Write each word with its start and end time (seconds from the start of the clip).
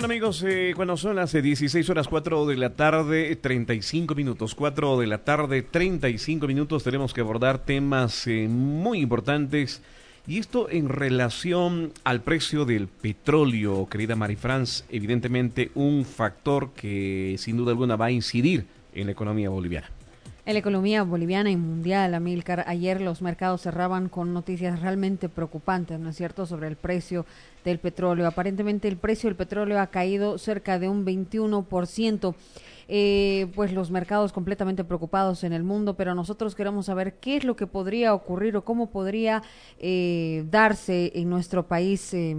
Bueno 0.00 0.14
amigos, 0.14 0.42
eh, 0.48 0.72
cuando 0.74 0.96
son 0.96 1.16
las 1.16 1.32
16 1.32 1.90
horas 1.90 2.08
4 2.08 2.46
de 2.46 2.56
la 2.56 2.70
tarde, 2.70 3.36
35 3.36 4.14
minutos, 4.14 4.54
4 4.54 4.98
de 4.98 5.06
la 5.06 5.18
tarde, 5.18 5.60
35 5.60 6.46
minutos, 6.46 6.84
tenemos 6.84 7.12
que 7.12 7.20
abordar 7.20 7.66
temas 7.66 8.26
eh, 8.26 8.48
muy 8.48 9.00
importantes. 9.00 9.82
Y 10.26 10.38
esto 10.38 10.70
en 10.70 10.88
relación 10.88 11.92
al 12.02 12.22
precio 12.22 12.64
del 12.64 12.88
petróleo, 12.88 13.86
querida 13.90 14.16
Marifrance, 14.16 14.84
evidentemente 14.88 15.70
un 15.74 16.06
factor 16.06 16.70
que 16.72 17.36
sin 17.36 17.58
duda 17.58 17.72
alguna 17.72 17.96
va 17.96 18.06
a 18.06 18.10
incidir 18.10 18.64
en 18.94 19.04
la 19.04 19.12
economía 19.12 19.50
boliviana. 19.50 19.90
En 20.50 20.54
la 20.54 20.58
economía 20.58 21.04
boliviana 21.04 21.48
y 21.52 21.56
mundial, 21.56 22.12
Amilcar, 22.12 22.64
ayer 22.66 23.00
los 23.00 23.22
mercados 23.22 23.60
cerraban 23.60 24.08
con 24.08 24.34
noticias 24.34 24.80
realmente 24.80 25.28
preocupantes, 25.28 26.00
¿no 26.00 26.10
es 26.10 26.16
cierto?, 26.16 26.44
sobre 26.44 26.66
el 26.66 26.74
precio 26.74 27.24
del 27.64 27.78
petróleo. 27.78 28.26
Aparentemente 28.26 28.88
el 28.88 28.96
precio 28.96 29.28
del 29.28 29.36
petróleo 29.36 29.78
ha 29.78 29.86
caído 29.86 30.38
cerca 30.38 30.80
de 30.80 30.88
un 30.88 31.06
21%. 31.06 32.34
Eh, 32.88 33.46
pues 33.54 33.72
los 33.72 33.92
mercados 33.92 34.32
completamente 34.32 34.82
preocupados 34.82 35.44
en 35.44 35.52
el 35.52 35.62
mundo, 35.62 35.94
pero 35.94 36.16
nosotros 36.16 36.56
queremos 36.56 36.86
saber 36.86 37.14
qué 37.20 37.36
es 37.36 37.44
lo 37.44 37.54
que 37.54 37.68
podría 37.68 38.12
ocurrir 38.12 38.56
o 38.56 38.64
cómo 38.64 38.90
podría 38.90 39.44
eh, 39.78 40.44
darse 40.50 41.12
en 41.14 41.30
nuestro 41.30 41.68
país 41.68 42.12
eh, 42.12 42.34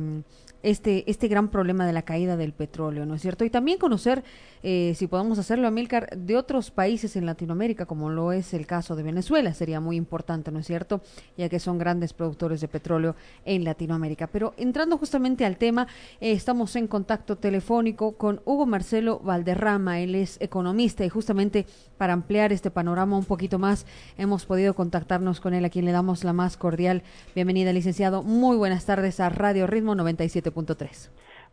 este, 0.64 1.10
este 1.10 1.28
gran 1.28 1.50
problema 1.50 1.86
de 1.86 1.94
la 1.94 2.04
caída 2.04 2.38
del 2.38 2.54
petróleo, 2.54 3.06
¿no 3.06 3.16
es 3.16 3.22
cierto? 3.22 3.44
Y 3.46 3.50
también 3.50 3.78
conocer, 3.78 4.24
eh, 4.64 4.94
si 4.96 5.08
podemos 5.08 5.40
hacerlo, 5.40 5.68
Amílcar, 5.68 6.10
de 6.16 6.38
otros 6.38 6.72
países 6.72 7.16
en 7.16 7.26
Latinoamérica, 7.26 7.86
como 7.86 8.10
lo 8.10 8.32
es 8.32 8.54
el 8.54 8.68
caso 8.68 8.96
de 8.96 9.04
Venezuela, 9.04 9.54
sería 9.54 9.80
muy 9.80 9.96
importante, 9.96 10.52
¿no 10.52 10.60
es 10.60 10.68
cierto? 10.68 11.02
Ya 11.38 11.50
que 11.50 11.60
son 11.60 11.78
grandes 11.78 12.14
productores 12.14 12.62
de 12.62 12.68
petróleo 12.68 13.16
en 13.46 13.64
Latinoamérica. 13.64 14.28
Pero 14.28 14.54
entrando 14.58 14.98
justamente 14.98 15.46
al 15.46 15.58
tema, 15.58 15.88
eh, 16.20 16.32
estamos 16.32 16.76
en 16.76 16.88
contacto 16.88 17.38
telefónico 17.38 18.14
con 18.14 18.42
Hugo 18.46 18.66
Marcelo 18.66 19.20
Valderrama, 19.20 20.00
él 20.00 20.16
es 20.16 20.38
economista 20.42 21.04
y 21.06 21.10
justamente 21.10 21.66
para 21.98 22.14
ampliar 22.14 22.52
este 22.52 22.72
panorama 22.72 23.18
un 23.18 23.26
poquito 23.26 23.60
más, 23.60 23.86
hemos 24.18 24.46
podido 24.46 24.74
contactarnos 24.74 25.40
con 25.40 25.54
él, 25.54 25.66
a 25.66 25.70
quien 25.70 25.86
le 25.86 25.92
damos 25.92 26.24
la 26.24 26.34
más 26.34 26.58
cordial 26.58 27.04
bienvenida, 27.36 27.74
licenciado. 27.74 28.24
Muy 28.24 28.58
buenas 28.58 28.86
tardes 28.86 29.20
a 29.20 29.30
Radio 29.30 29.68
Ritmo 29.68 29.96
97. 29.96 30.51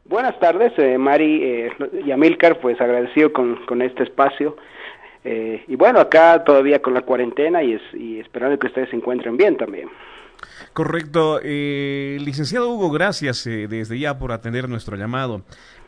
Buenas 0.04 0.38
tardes, 0.40 0.72
eh, 0.78 0.96
Mari 0.96 1.42
eh, 1.42 1.70
y 2.06 2.10
Amilcar, 2.10 2.60
pues 2.60 2.80
agradecido 2.80 3.32
con, 3.32 3.66
con 3.66 3.82
este 3.82 4.04
espacio. 4.04 4.56
Eh, 5.24 5.64
y 5.68 5.76
bueno, 5.76 6.00
acá 6.00 6.42
todavía 6.44 6.80
con 6.80 6.94
la 6.94 7.02
cuarentena 7.02 7.62
y, 7.62 7.74
es, 7.74 7.82
y 7.92 8.18
esperando 8.20 8.58
que 8.58 8.68
ustedes 8.68 8.88
se 8.90 8.96
encuentren 8.96 9.36
bien 9.36 9.56
también. 9.56 9.88
Correcto. 10.72 11.40
Eh, 11.42 12.18
licenciado 12.20 12.70
Hugo, 12.70 12.90
gracias 12.90 13.46
eh, 13.46 13.66
desde 13.68 13.98
ya 13.98 14.18
por 14.18 14.32
atender 14.32 14.68
nuestro 14.68 14.96
llamado. 14.96 15.42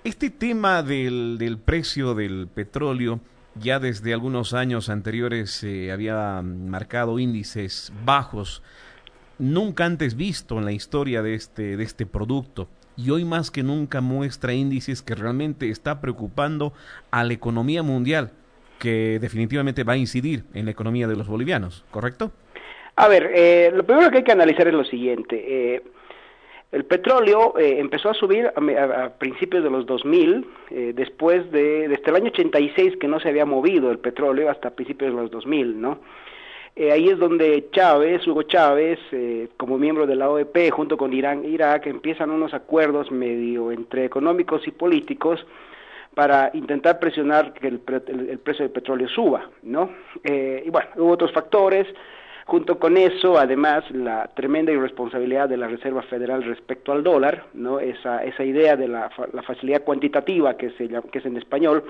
Este 0.05 0.31
tema 0.31 0.83
del, 0.83 1.38
del 1.38 1.58
precio 1.58 2.14
del 2.14 2.48
petróleo 2.48 3.20
ya 3.55 3.78
desde 3.78 4.12
algunos 4.12 4.55
años 4.55 4.88
anteriores 4.88 5.50
se 5.50 5.91
había 5.91 6.41
marcado 6.42 7.19
índices 7.19 7.92
bajos, 8.05 8.62
nunca 9.38 9.84
antes 9.84 10.16
visto 10.16 10.58
en 10.58 10.64
la 10.64 10.72
historia 10.72 11.22
de 11.22 11.34
este, 11.34 11.77
de 11.77 11.84
este 11.84 12.06
producto 12.06 12.69
y 13.05 13.11
hoy 13.11 13.25
más 13.25 13.51
que 13.51 13.62
nunca 13.62 14.01
muestra 14.01 14.53
índices 14.53 15.03
que 15.03 15.15
realmente 15.15 15.70
está 15.70 16.01
preocupando 16.01 16.73
a 17.11 17.25
la 17.25 17.33
economía 17.33 17.83
mundial, 17.83 18.33
que 18.79 19.19
definitivamente 19.20 19.84
va 19.84 19.95
a 19.95 19.97
incidir 19.97 20.45
en 20.55 20.65
la 20.67 20.70
economía 20.70 21.06
de 21.06 21.17
los 21.17 21.28
bolivianos, 21.28 21.84
¿correcto? 21.91 22.33
A 22.97 23.09
ver, 23.09 23.31
eh, 23.34 23.71
lo 23.75 23.84
primero 23.84 24.10
que 24.10 24.19
hay 24.19 24.25
que 24.25 24.33
analizar 24.33 24.66
es 24.69 24.75
lo 24.75 24.84
siguiente. 24.84 25.75
Eh, 25.75 25.83
el 26.72 26.84
petróleo 26.84 27.59
eh, 27.59 27.81
empezó 27.81 28.10
a 28.10 28.15
subir 28.15 28.47
a, 28.47 29.05
a, 29.05 29.10
principios 29.19 29.65
de 29.65 29.71
los 29.71 29.87
2000, 29.87 30.47
eh, 30.71 30.93
después 30.94 31.50
de, 31.50 31.89
desde 31.89 32.10
el 32.10 32.16
año 32.16 32.31
86 32.31 32.97
que 33.00 33.09
no 33.09 33.19
se 33.19 33.28
había 33.28 33.44
movido 33.44 33.91
el 33.91 33.99
petróleo 33.99 34.49
hasta 34.50 34.71
principios 34.71 35.10
de 35.10 35.21
los 35.21 35.31
2000, 35.33 35.81
¿no? 35.81 35.99
Eh, 36.76 36.92
ahí 36.92 37.08
es 37.08 37.19
donde 37.19 37.69
Chávez, 37.72 38.26
Hugo 38.26 38.42
Chávez, 38.44 38.98
eh, 39.12 39.48
como 39.56 39.76
miembro 39.76 40.06
de 40.06 40.16
la 40.16 40.31
OEP, 40.31 40.70
junto 40.70 40.97
con 40.97 41.12
Irán 41.12 41.44
e 41.44 41.48
Irak, 41.48 41.86
empiezan 41.86 42.31
unos 42.31 42.54
acuerdos 42.54 43.10
medio 43.10 43.72
entre 43.72 44.04
económicos 44.04 44.66
y 44.66 44.70
políticos 44.70 45.44
para 46.14 46.50
intentar 46.54 46.98
presionar 46.98 47.53
que 47.53 47.69
el, 47.69 47.80
el, 48.09 48.30
el 48.30 48.38
precio 48.38 48.64
del 48.64 48.72
petróleo 48.72 49.09
suba, 49.09 49.48
¿no? 49.62 49.91
Eh, 50.25 50.62
y 50.66 50.70
bueno, 50.70 50.88
hubo 50.97 51.10
otros 51.10 51.32
factores, 51.32 51.86
junto 52.47 52.78
con 52.78 52.97
eso, 52.97 53.38
además, 53.38 53.84
la 53.91 54.28
tremenda 54.34 54.72
irresponsabilidad 54.72 55.48
de 55.48 55.56
la 55.56 55.69
Reserva 55.69 56.03
Federal 56.03 56.42
respecto 56.42 56.92
al 56.92 57.04
dólar, 57.04 57.47
¿no? 57.54 57.78
Esa, 57.78 58.25
esa 58.25 58.44
idea 58.44 58.76
de 58.76 58.88
la, 58.88 59.10
la 59.32 59.42
facilidad 59.42 59.84
cuantitativa, 59.84 60.56
que, 60.56 60.70
se 60.70 60.88
que 60.88 61.19
es 61.19 61.26
en 61.26 61.36
español, 61.36 61.84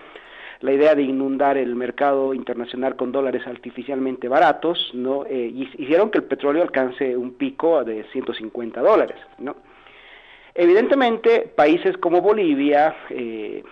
la 0.60 0.72
idea 0.72 0.94
de 0.94 1.02
inundar 1.02 1.56
el 1.56 1.74
mercado 1.74 2.34
internacional 2.34 2.96
con 2.96 3.12
dólares 3.12 3.46
artificialmente 3.46 4.28
baratos, 4.28 4.90
¿no? 4.94 5.24
Eh, 5.26 5.52
hicieron 5.78 6.10
que 6.10 6.18
el 6.18 6.24
petróleo 6.24 6.62
alcance 6.62 7.16
un 7.16 7.34
pico 7.34 7.82
de 7.84 8.04
150 8.12 8.80
dólares, 8.80 9.16
¿no? 9.38 9.56
Evidentemente, 10.54 11.50
países 11.54 11.96
como 11.96 12.20
Bolivia, 12.20 12.94
eh, 13.08 13.62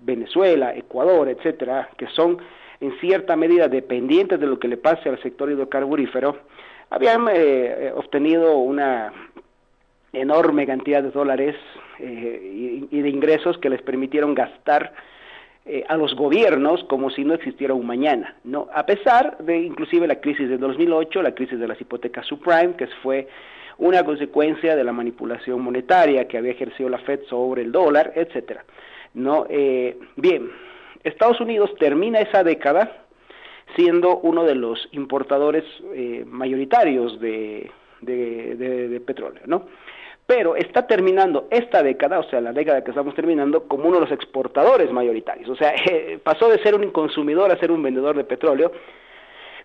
Venezuela, 0.00 0.74
Ecuador, 0.74 1.28
etcétera, 1.28 1.90
que 1.96 2.08
son 2.08 2.38
en 2.80 2.98
cierta 2.98 3.36
medida 3.36 3.68
dependientes 3.68 4.40
de 4.40 4.46
lo 4.46 4.58
que 4.58 4.66
le 4.66 4.76
pase 4.76 5.08
al 5.08 5.22
sector 5.22 5.50
hidrocarburífero, 5.50 6.36
habían 6.90 7.28
eh, 7.32 7.92
obtenido 7.94 8.56
una 8.56 9.12
enorme 10.12 10.66
cantidad 10.66 11.02
de 11.02 11.10
dólares 11.10 11.56
eh, 11.98 12.86
y, 12.90 13.00
de 13.00 13.08
ingresos 13.08 13.58
que 13.58 13.70
les 13.70 13.82
permitieron 13.82 14.34
gastar 14.34 14.92
eh, 15.64 15.84
a 15.88 15.96
los 15.96 16.14
gobiernos 16.16 16.82
como 16.84 17.10
si 17.10 17.24
no 17.24 17.34
existiera 17.34 17.74
un 17.74 17.86
mañana, 17.86 18.36
¿no? 18.44 18.68
A 18.74 18.84
pesar 18.84 19.38
de 19.38 19.58
inclusive 19.58 20.06
la 20.06 20.20
crisis 20.20 20.48
de 20.48 20.58
2008, 20.58 21.22
la 21.22 21.34
crisis 21.34 21.58
de 21.58 21.68
las 21.68 21.80
hipotecas 21.80 22.26
subprime, 22.26 22.74
que 22.76 22.88
fue 23.02 23.28
una 23.78 24.04
consecuencia 24.04 24.76
de 24.76 24.84
la 24.84 24.92
manipulación 24.92 25.60
monetaria 25.60 26.26
que 26.26 26.38
había 26.38 26.52
ejercido 26.52 26.88
la 26.88 26.98
Fed 26.98 27.20
sobre 27.28 27.62
el 27.62 27.72
dólar, 27.72 28.12
etcétera. 28.16 28.64
No, 29.14 29.46
eh, 29.48 29.98
bien, 30.16 30.50
Estados 31.04 31.40
Unidos 31.40 31.74
termina 31.78 32.20
esa 32.20 32.42
década 32.44 33.04
siendo 33.76 34.18
uno 34.18 34.44
de 34.44 34.54
los 34.54 34.88
importadores 34.92 35.64
eh, 35.94 36.24
mayoritarios 36.26 37.20
de, 37.20 37.70
de, 38.00 39.00
petróleo, 39.06 39.42
¿no? 39.46 39.66
Pero 40.34 40.56
está 40.56 40.86
terminando 40.86 41.46
esta 41.50 41.82
década, 41.82 42.18
o 42.18 42.22
sea, 42.22 42.40
la 42.40 42.54
década 42.54 42.82
que 42.82 42.90
estamos 42.90 43.14
terminando, 43.14 43.64
como 43.68 43.88
uno 43.88 43.96
de 43.96 44.04
los 44.06 44.12
exportadores 44.12 44.90
mayoritarios. 44.90 45.46
O 45.50 45.54
sea, 45.54 45.74
eh, 45.90 46.18
pasó 46.24 46.48
de 46.48 46.58
ser 46.62 46.74
un 46.74 46.90
consumidor 46.90 47.52
a 47.52 47.58
ser 47.58 47.70
un 47.70 47.82
vendedor 47.82 48.16
de 48.16 48.24
petróleo, 48.24 48.72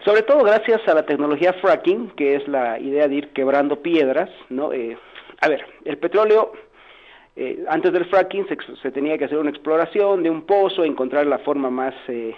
sobre 0.03 0.23
todo 0.23 0.43
gracias 0.43 0.85
a 0.89 0.93
la 0.93 1.05
tecnología 1.05 1.53
fracking, 1.53 2.09
que 2.17 2.35
es 2.35 2.45
la 2.49 2.77
idea 2.79 3.07
de 3.07 3.15
ir 3.15 3.29
quebrando 3.29 3.81
piedras, 3.81 4.29
¿no? 4.49 4.73
Eh, 4.73 4.97
a 5.39 5.47
ver, 5.47 5.65
el 5.85 5.97
petróleo, 5.99 6.51
eh, 7.37 7.63
antes 7.69 7.93
del 7.93 8.03
fracking 8.03 8.45
se, 8.49 8.57
se, 8.81 8.91
tenía 8.91 9.17
que 9.17 9.23
hacer 9.23 9.37
una 9.37 9.51
exploración 9.51 10.21
de 10.21 10.29
un 10.29 10.41
pozo, 10.41 10.83
encontrar 10.83 11.27
la 11.27 11.39
forma 11.39 11.69
más... 11.69 11.95
Eh, 12.09 12.35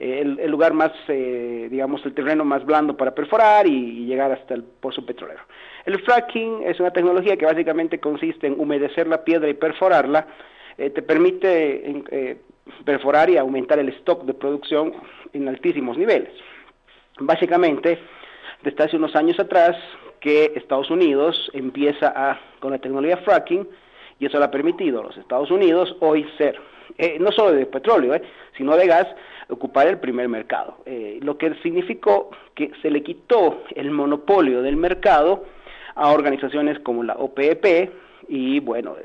el, 0.00 0.50
lugar 0.50 0.72
más, 0.72 0.92
eh, 1.08 1.68
digamos, 1.70 2.04
el 2.06 2.14
terreno 2.14 2.44
más 2.44 2.64
blando 2.64 2.96
para 2.96 3.14
perforar 3.14 3.66
y, 3.66 4.00
y, 4.02 4.06
llegar 4.06 4.32
hasta 4.32 4.54
el 4.54 4.64
pozo 4.64 5.04
petrolero. 5.04 5.40
El 5.84 6.00
fracking 6.00 6.62
es 6.64 6.80
una 6.80 6.90
tecnología 6.90 7.36
que 7.36 7.44
básicamente 7.44 8.00
consiste 8.00 8.46
en 8.46 8.58
humedecer 8.58 9.06
la 9.06 9.22
piedra 9.24 9.48
y 9.48 9.54
perforarla, 9.54 10.26
eh, 10.78 10.88
te 10.88 11.02
permite 11.02 12.02
eh, 12.10 12.38
perforar 12.86 13.28
y 13.28 13.36
aumentar 13.36 13.78
el 13.78 13.90
stock 13.90 14.24
de 14.24 14.32
producción 14.32 14.94
en 15.34 15.46
altísimos 15.46 15.98
niveles. 15.98 16.32
Básicamente, 17.18 17.98
desde 18.62 18.84
hace 18.84 18.96
unos 18.96 19.14
años 19.14 19.38
atrás 19.38 19.76
que 20.20 20.52
Estados 20.56 20.90
Unidos 20.90 21.50
empieza 21.52 22.12
a, 22.16 22.40
con 22.60 22.72
la 22.72 22.78
tecnología 22.78 23.18
fracking, 23.18 23.68
y 24.18 24.26
eso 24.26 24.38
le 24.38 24.44
ha 24.44 24.50
permitido 24.50 25.00
a 25.00 25.04
los 25.04 25.16
Estados 25.18 25.50
Unidos 25.50 25.94
hoy 26.00 26.26
ser, 26.38 26.58
eh, 26.98 27.18
no 27.20 27.32
solo 27.32 27.52
de 27.52 27.66
petróleo, 27.66 28.14
eh, 28.14 28.22
sino 28.56 28.76
de 28.76 28.86
gas, 28.86 29.06
ocupar 29.48 29.86
el 29.88 29.98
primer 29.98 30.28
mercado. 30.28 30.78
Eh, 30.86 31.18
lo 31.22 31.36
que 31.36 31.54
significó 31.62 32.30
que 32.54 32.70
se 32.82 32.90
le 32.90 33.02
quitó 33.02 33.62
el 33.74 33.90
monopolio 33.90 34.62
del 34.62 34.76
mercado 34.76 35.44
a 35.94 36.12
organizaciones 36.12 36.78
como 36.80 37.02
la 37.02 37.14
OPEP 37.14 37.90
y 38.28 38.60
bueno, 38.60 38.96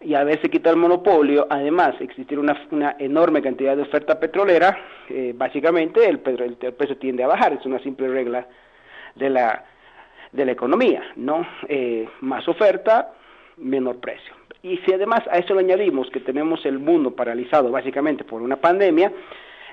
y 0.00 0.14
a 0.14 0.24
veces 0.24 0.50
quitar 0.50 0.74
el 0.74 0.80
monopolio, 0.80 1.46
además 1.48 1.94
existir 2.00 2.38
una, 2.38 2.66
una 2.70 2.96
enorme 2.98 3.42
cantidad 3.42 3.76
de 3.76 3.82
oferta 3.82 4.20
petrolera, 4.20 4.78
eh, 5.08 5.32
básicamente 5.34 6.06
el, 6.06 6.20
el, 6.24 6.56
el, 6.60 6.74
precio 6.74 6.96
tiende 6.98 7.24
a 7.24 7.28
bajar, 7.28 7.54
es 7.54 7.64
una 7.64 7.78
simple 7.80 8.08
regla 8.08 8.46
de 9.14 9.30
la, 9.30 9.64
de 10.32 10.44
la 10.44 10.52
economía, 10.52 11.02
¿no? 11.16 11.46
Eh, 11.68 12.08
más 12.20 12.46
oferta, 12.46 13.14
menor 13.56 13.98
precio. 13.98 14.34
Y 14.66 14.78
si 14.78 14.92
además 14.92 15.20
a 15.30 15.38
eso 15.38 15.54
le 15.54 15.60
añadimos 15.60 16.10
que 16.10 16.18
tenemos 16.18 16.66
el 16.66 16.80
mundo 16.80 17.12
paralizado 17.12 17.70
básicamente 17.70 18.24
por 18.24 18.42
una 18.42 18.56
pandemia, 18.56 19.12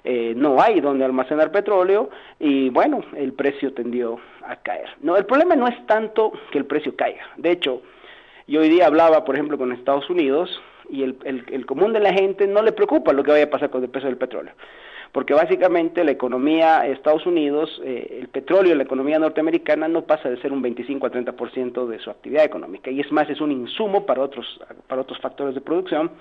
eh, 0.04 0.34
no 0.38 0.62
hay 0.62 0.82
donde 0.82 1.04
almacenar 1.04 1.52
petróleo 1.52 2.12
y 2.40 2.70
bueno, 2.70 3.04
el 3.16 3.34
precio 3.34 3.74
tendió 3.74 4.20
a 4.46 4.58
caer. 4.58 4.90
No, 5.02 5.18
el 5.18 5.26
problema 5.26 5.56
no 5.56 5.68
es 5.68 5.84
tanto 5.88 6.32
que 6.52 6.60
el 6.60 6.66
precio 6.66 6.96
caiga. 6.96 7.24
De 7.38 7.50
hecho, 7.50 7.82
yo 8.46 8.62
hoy 8.62 8.70
día 8.70 8.86
hablaba, 8.86 9.26
por 9.26 9.34
ejemplo, 9.34 9.58
con 9.58 9.72
Estados 9.72 10.08
Unidos 10.12 10.62
y 10.90 11.02
el, 11.02 11.18
el, 11.24 11.66
común 11.66 11.92
de 11.92 12.00
la 12.00 12.14
gente 12.14 12.46
no 12.46 12.62
le 12.62 12.72
preocupa 12.72 13.14
lo 13.14 13.24
que 13.24 13.32
vaya 13.32 13.46
a 13.46 13.50
pasar 13.50 13.72
con 13.72 13.84
el 13.84 13.90
precio 13.90 14.10
del 14.10 14.20
petróleo 14.20 14.54
porque 15.14 15.36
básicamente 15.36 16.04
la 16.04 16.12
economía 16.12 16.82
de 16.82 16.92
Estados 16.92 17.26
Unidos, 17.28 17.80
eh, 17.86 18.18
el 18.20 18.30
petróleo, 18.30 18.76
la 18.76 18.84
economía 18.84 19.20
norteamericana 19.20 19.88
no 19.88 20.02
pasa 20.02 20.28
de 20.28 20.42
ser 20.42 20.52
un 20.52 20.64
25 20.64 21.06
a 21.06 21.12
30% 21.12 21.86
de 21.86 22.00
su 22.00 22.10
actividad 22.10 22.44
económica 22.44 22.90
y 22.90 23.00
es 23.00 23.12
más, 23.12 23.30
es 23.30 23.40
un 23.40 23.52
insumo 23.52 24.08
para 24.08 24.24
otros, 24.24 24.60
para 24.88 25.02
otros 25.02 25.20
factores 25.20 25.54
de 25.54 25.62
producción, 25.62 26.12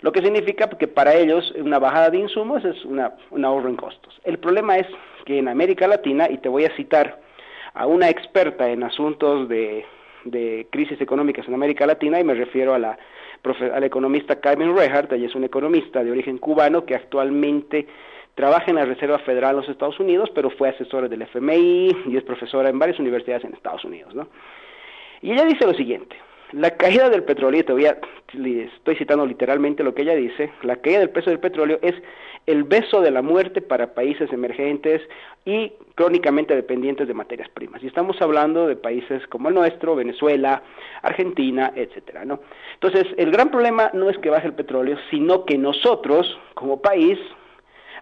lo 0.00 0.12
que 0.12 0.22
significa 0.22 0.68
que 0.70 0.88
para 0.88 1.14
ellos 1.14 1.52
una 1.56 1.78
bajada 1.78 2.08
de 2.08 2.18
insumos 2.18 2.64
es 2.64 2.82
una, 2.86 3.12
un 3.30 3.44
ahorro 3.44 3.68
en 3.68 3.76
costos. 3.76 4.18
El 4.24 4.38
problema 4.38 4.78
es 4.78 4.86
que 5.26 5.38
en 5.38 5.48
América 5.48 5.86
Latina, 5.86 6.26
y 6.30 6.38
te 6.38 6.48
voy 6.48 6.64
a 6.64 6.74
citar 6.74 7.20
a 7.74 7.86
una 7.86 8.08
experta 8.08 8.70
en 8.70 8.82
asuntos 8.82 9.46
de, 9.50 9.84
de 10.24 10.66
crisis 10.70 10.98
económicas 11.02 11.46
en 11.46 11.54
América 11.54 11.86
Latina, 11.86 12.18
y 12.18 12.24
me 12.24 12.34
refiero 12.34 12.72
a 12.72 12.78
la, 12.78 12.98
a 13.74 13.80
la 13.80 13.86
economista 13.86 14.40
Carmen 14.40 14.74
Rehart, 14.74 15.12
ella 15.12 15.26
es 15.26 15.34
una 15.34 15.46
economista 15.46 16.02
de 16.02 16.10
origen 16.10 16.38
cubano 16.38 16.86
que 16.86 16.94
actualmente 16.94 17.86
trabaja 18.34 18.66
en 18.68 18.76
la 18.76 18.84
Reserva 18.84 19.18
Federal 19.20 19.54
de 19.54 19.62
los 19.62 19.68
Estados 19.68 19.98
Unidos, 20.00 20.30
pero 20.34 20.50
fue 20.50 20.70
asesora 20.70 21.08
del 21.08 21.22
FMI 21.22 21.96
y 22.06 22.16
es 22.16 22.22
profesora 22.22 22.68
en 22.68 22.78
varias 22.78 22.98
universidades 22.98 23.44
en 23.44 23.54
Estados 23.54 23.84
Unidos, 23.84 24.14
¿no? 24.14 24.28
Y 25.20 25.32
ella 25.32 25.44
dice 25.44 25.66
lo 25.66 25.74
siguiente, 25.74 26.16
la 26.52 26.70
caída 26.76 27.08
del 27.08 27.24
petróleo, 27.24 27.60
y 27.60 27.64
te 27.64 27.72
voy 27.72 27.86
a, 27.86 27.98
estoy 28.32 28.96
citando 28.96 29.24
literalmente 29.24 29.82
lo 29.82 29.94
que 29.94 30.02
ella 30.02 30.14
dice, 30.14 30.52
la 30.62 30.76
caída 30.76 31.00
del 31.00 31.10
precio 31.10 31.30
del 31.30 31.40
petróleo 31.40 31.78
es 31.82 31.94
el 32.46 32.64
beso 32.64 33.00
de 33.00 33.10
la 33.10 33.22
muerte 33.22 33.62
para 33.62 33.94
países 33.94 34.32
emergentes 34.32 35.00
y 35.44 35.72
crónicamente 35.94 36.54
dependientes 36.54 37.06
de 37.06 37.14
materias 37.14 37.48
primas. 37.50 37.82
Y 37.82 37.86
estamos 37.86 38.20
hablando 38.20 38.66
de 38.66 38.76
países 38.76 39.26
como 39.28 39.48
el 39.48 39.54
nuestro, 39.54 39.94
Venezuela, 39.94 40.62
Argentina, 41.02 41.72
etcétera, 41.74 42.24
¿no? 42.24 42.40
Entonces, 42.74 43.06
el 43.16 43.30
gran 43.30 43.50
problema 43.50 43.90
no 43.94 44.10
es 44.10 44.18
que 44.18 44.30
baje 44.30 44.48
el 44.48 44.54
petróleo, 44.54 44.98
sino 45.10 45.44
que 45.44 45.56
nosotros, 45.56 46.38
como 46.54 46.82
país, 46.82 47.18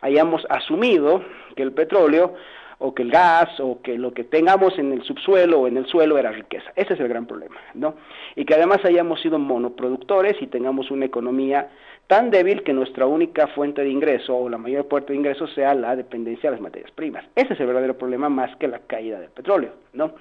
hayamos 0.00 0.47
asumido 0.49 1.23
que 1.56 1.62
el 1.62 1.73
petróleo 1.73 2.35
o 2.79 2.94
que 2.94 3.02
el 3.02 3.11
gas 3.11 3.61
o 3.61 3.81
que 3.82 3.99
lo 3.99 4.12
que 4.12 4.25
tengamos 4.25 4.79
en 4.79 4.93
el 4.93 5.02
subsuelo 5.02 5.61
o 5.61 5.69
en 5.69 5.76
el 5.76 5.87
suelo 5.87 6.17
era 6.17 6.32
riqueza. 6.32 6.73
Ese 6.76 6.94
es 6.94 7.00
el 7.00 7.08
gran 7.08 7.26
problema, 7.26 7.56
¿no? 7.75 7.94
Y 8.37 8.47
que 8.47 8.55
además 8.55 8.85
hayamos 8.85 9.20
sido 9.20 9.38
monoproductores 9.38 10.41
y 10.41 10.47
tengamos 10.47 10.91
una 10.91 11.05
economía 11.05 11.69
tan 12.06 12.31
débil 12.31 12.62
que 12.62 12.73
nuestra 12.73 13.06
única 13.06 13.47
fuente 13.49 13.82
de 13.82 13.91
ingreso 13.91 14.37
o 14.37 14.49
la 14.49 14.58
mayor 14.58 14.88
fuente 14.88 15.12
de 15.12 15.19
ingreso 15.19 15.47
sea 15.49 15.75
la 15.75 15.94
dependencia 15.94 16.50
de 16.50 16.56
las 16.56 16.62
materias 16.62 16.91
primas. 16.93 17.25
Ese 17.37 17.53
es 17.53 17.61
el 17.61 17.67
verdadero 17.67 17.99
problema 17.99 18.31
más 18.31 18.56
que 18.56 18.67
la 18.67 18.81
caída 18.81 19.20
del 19.20 19.31
petróleo, 19.31 19.73
¿no? 19.93 20.14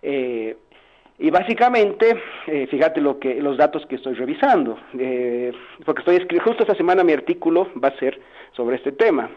Eh, 0.00 0.56
y 1.18 1.30
básicamente, 1.30 2.16
eh, 2.46 2.66
fíjate 2.70 3.00
lo 3.00 3.18
que 3.18 3.40
los 3.42 3.56
datos 3.56 3.84
que 3.86 3.96
estoy 3.96 4.14
revisando, 4.14 4.78
eh, 4.98 5.52
porque 5.84 6.00
estoy 6.00 6.38
justo 6.38 6.62
esta 6.62 6.76
semana 6.76 7.02
mi 7.02 7.12
artículo 7.12 7.68
va 7.82 7.88
a 7.88 7.98
ser 7.98 8.20
sobre 8.52 8.76
este 8.76 8.92
tema. 8.92 9.28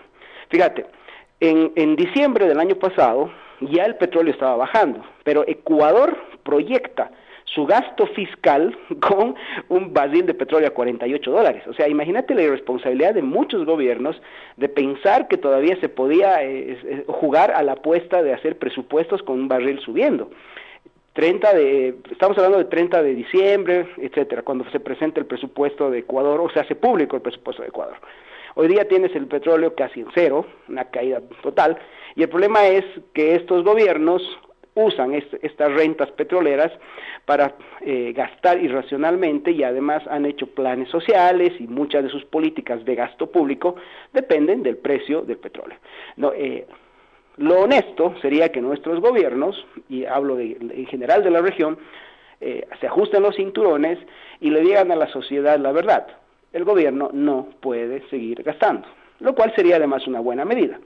Fíjate, 0.50 0.86
en, 1.40 1.72
en 1.76 1.96
diciembre 1.96 2.48
del 2.48 2.60
año 2.60 2.76
pasado 2.76 3.32
ya 3.62 3.86
el 3.86 3.96
petróleo 3.96 4.32
estaba 4.34 4.56
bajando, 4.58 5.04
pero 5.24 5.44
Ecuador 5.48 6.18
proyecta 6.44 7.12
su 7.46 7.66
gasto 7.66 8.06
fiscal 8.08 8.78
con 9.00 9.36
un 9.70 9.94
barril 9.94 10.26
de 10.26 10.34
petróleo 10.34 10.70
a 10.70 10.74
48 10.74 11.32
dólares. 11.32 11.64
O 11.68 11.74
sea, 11.74 11.88
imagínate 11.88 12.36
la 12.36 12.44
irresponsabilidad 12.44 13.14
de 13.14 13.22
muchos 13.22 13.66
gobiernos 13.66 14.22
de 14.58 14.70
pensar 14.70 15.28
que 15.28 15.38
todavía 15.38 15.80
se 15.80 15.90
podía 15.90 16.44
eh, 16.44 17.04
jugar 17.08 17.52
a 17.52 17.64
la 17.64 17.74
apuesta 17.74 18.22
de 18.22 18.34
hacer 18.34 18.58
presupuestos 18.58 19.24
con 19.24 19.40
un 19.40 19.48
barril 19.48 19.80
subiendo. 19.80 20.30
30 21.14 21.54
de, 21.54 21.96
estamos 22.10 22.38
hablando 22.38 22.58
de 22.58 22.66
30 22.66 23.04
de 23.04 23.16
diciembre, 23.16 23.88
etcétera, 23.98 24.44
cuando 24.44 24.70
se 24.72 24.80
presenta 24.80 25.20
el 25.20 25.26
presupuesto 25.26 25.90
de 25.92 26.00
Ecuador 26.00 26.40
o 26.40 26.50
se 26.50 26.60
hace 26.60 26.76
público 26.76 27.16
el 27.16 27.22
presupuesto 27.22 27.62
de 27.62 27.70
Ecuador. 27.70 27.98
Hoy 28.56 28.68
día 28.68 28.88
tienes 28.88 29.16
el 29.16 29.28
petróleo 29.28 29.76
casi 29.76 30.02
en 30.02 30.08
cero, 30.14 30.46
una 30.68 30.86
caída 30.86 31.22
total, 31.42 31.78
y 32.16 32.24
el 32.24 32.30
problema 32.30 32.68
es 32.68 32.86
que 33.14 33.36
estos 33.36 33.64
gobiernos 33.64 34.22
usan 34.74 35.14
estas 35.14 35.74
rentas 35.74 36.10
petroleras 36.12 36.72
para 37.26 37.56
eh, 37.82 38.14
gastar 38.16 38.62
irracionalmente 38.64 39.52
y 39.52 39.64
además 39.64 40.04
han 40.08 40.26
hecho 40.26 40.48
planes 40.48 40.90
sociales 40.90 41.54
y 41.60 41.68
muchas 41.68 42.04
de 42.04 42.10
sus 42.10 42.24
políticas 42.26 42.84
de 42.86 42.96
gasto 42.96 43.30
público 43.30 43.76
dependen 44.14 44.64
del 44.64 44.78
precio 44.78 45.24
del 45.24 45.38
petróleo. 45.38 45.78
No, 46.16 46.32
eh, 46.34 46.66
lo 47.42 47.62
honesto 47.62 48.14
sería 48.22 48.52
que 48.52 48.62
nuestros 48.62 49.00
gobiernos, 49.00 49.66
y 49.90 50.06
hablo 50.06 50.40
en 50.40 50.86
general 50.86 51.24
de 51.24 51.32
la 51.32 51.42
región, 51.42 51.78
eh, 52.40 52.68
se 52.80 52.88
ajusten 52.88 53.24
los 53.24 53.36
cinturones 53.36 54.00
y 54.40 54.50
le 54.50 54.62
digan 54.62 54.92
a 54.92 54.96
la 54.96 55.08
sociedad 55.08 55.60
la 55.60 55.72
verdad. 55.72 56.08
El 56.54 56.64
gobierno 56.66 57.10
no 57.14 57.48
puede 57.60 58.08
seguir 58.10 58.44
gastando, 58.44 58.88
lo 59.20 59.34
cual 59.36 59.54
sería 59.56 59.78
además 59.78 60.08
una 60.08 60.20
buena 60.20 60.46
medida. 60.46 60.80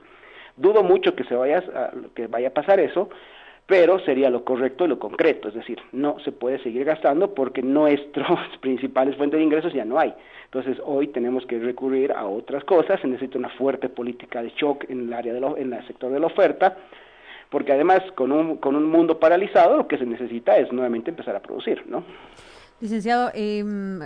Dudo 0.56 0.82
mucho 0.82 1.16
que 1.16 1.26
se 1.26 1.36
vaya 1.36 1.58
a, 1.76 1.92
que 2.16 2.28
vaya 2.28 2.48
a 2.48 2.54
pasar 2.54 2.80
eso, 2.80 3.10
pero 3.68 4.00
sería 4.00 4.30
lo 4.30 4.44
correcto 4.44 4.86
y 4.86 4.90
lo 4.90 5.00
concreto, 5.00 5.48
es 5.48 5.56
decir, 5.56 5.80
no 5.92 6.20
se 6.20 6.32
puede 6.32 6.60
seguir 6.60 6.86
gastando 6.86 7.34
porque 7.34 7.62
nuestras 7.64 8.40
principales 8.62 9.16
fuentes 9.16 9.40
de 9.40 9.44
ingresos 9.44 9.74
ya 9.74 9.86
no 9.86 10.00
hay. 10.00 10.14
Entonces 10.46 10.78
hoy 10.86 11.08
tenemos 11.08 11.46
que 11.46 11.60
recurrir 11.60 12.12
a 12.12 12.26
otras 12.26 12.64
cosas, 12.64 13.02
se 13.02 13.08
necesita 13.08 13.40
una 13.40 13.50
fuerte 13.50 13.90
política 13.90 14.44
de 14.44 14.52
shock 14.52 14.86
en 14.90 15.08
el 15.08 15.14
área 15.14 15.34
de 15.34 15.40
en 15.62 15.74
el 15.74 15.88
sector 15.88 16.12
de 16.12 16.20
la 16.20 16.28
oferta, 16.28 16.78
porque 17.50 17.74
además 17.74 18.02
con 18.14 18.32
un, 18.32 18.58
con 18.58 18.76
un 18.76 18.86
mundo 18.86 19.20
paralizado 19.20 19.78
lo 19.78 19.88
que 19.88 19.98
se 19.98 20.06
necesita 20.06 20.58
es 20.58 20.72
nuevamente 20.72 21.10
empezar 21.10 21.36
a 21.36 21.42
producir, 21.42 21.84
¿no? 21.88 22.04
Licenciado, 22.82 23.32
em, 23.34 24.00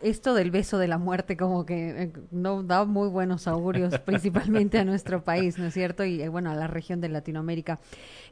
esto 0.00 0.32
del 0.32 0.50
beso 0.50 0.78
de 0.78 0.88
la 0.88 0.96
muerte 0.96 1.36
como 1.36 1.66
que 1.66 2.04
eh, 2.04 2.12
no 2.30 2.62
da 2.62 2.86
muy 2.86 3.08
buenos 3.08 3.46
augurios, 3.46 3.98
principalmente 4.06 4.78
a 4.78 4.84
nuestro 4.84 5.22
país, 5.22 5.58
¿no 5.58 5.66
es 5.66 5.74
cierto? 5.74 6.04
Y 6.04 6.22
eh, 6.22 6.28
bueno, 6.28 6.50
a 6.50 6.54
la 6.54 6.66
región 6.66 7.02
de 7.02 7.10
Latinoamérica. 7.10 7.80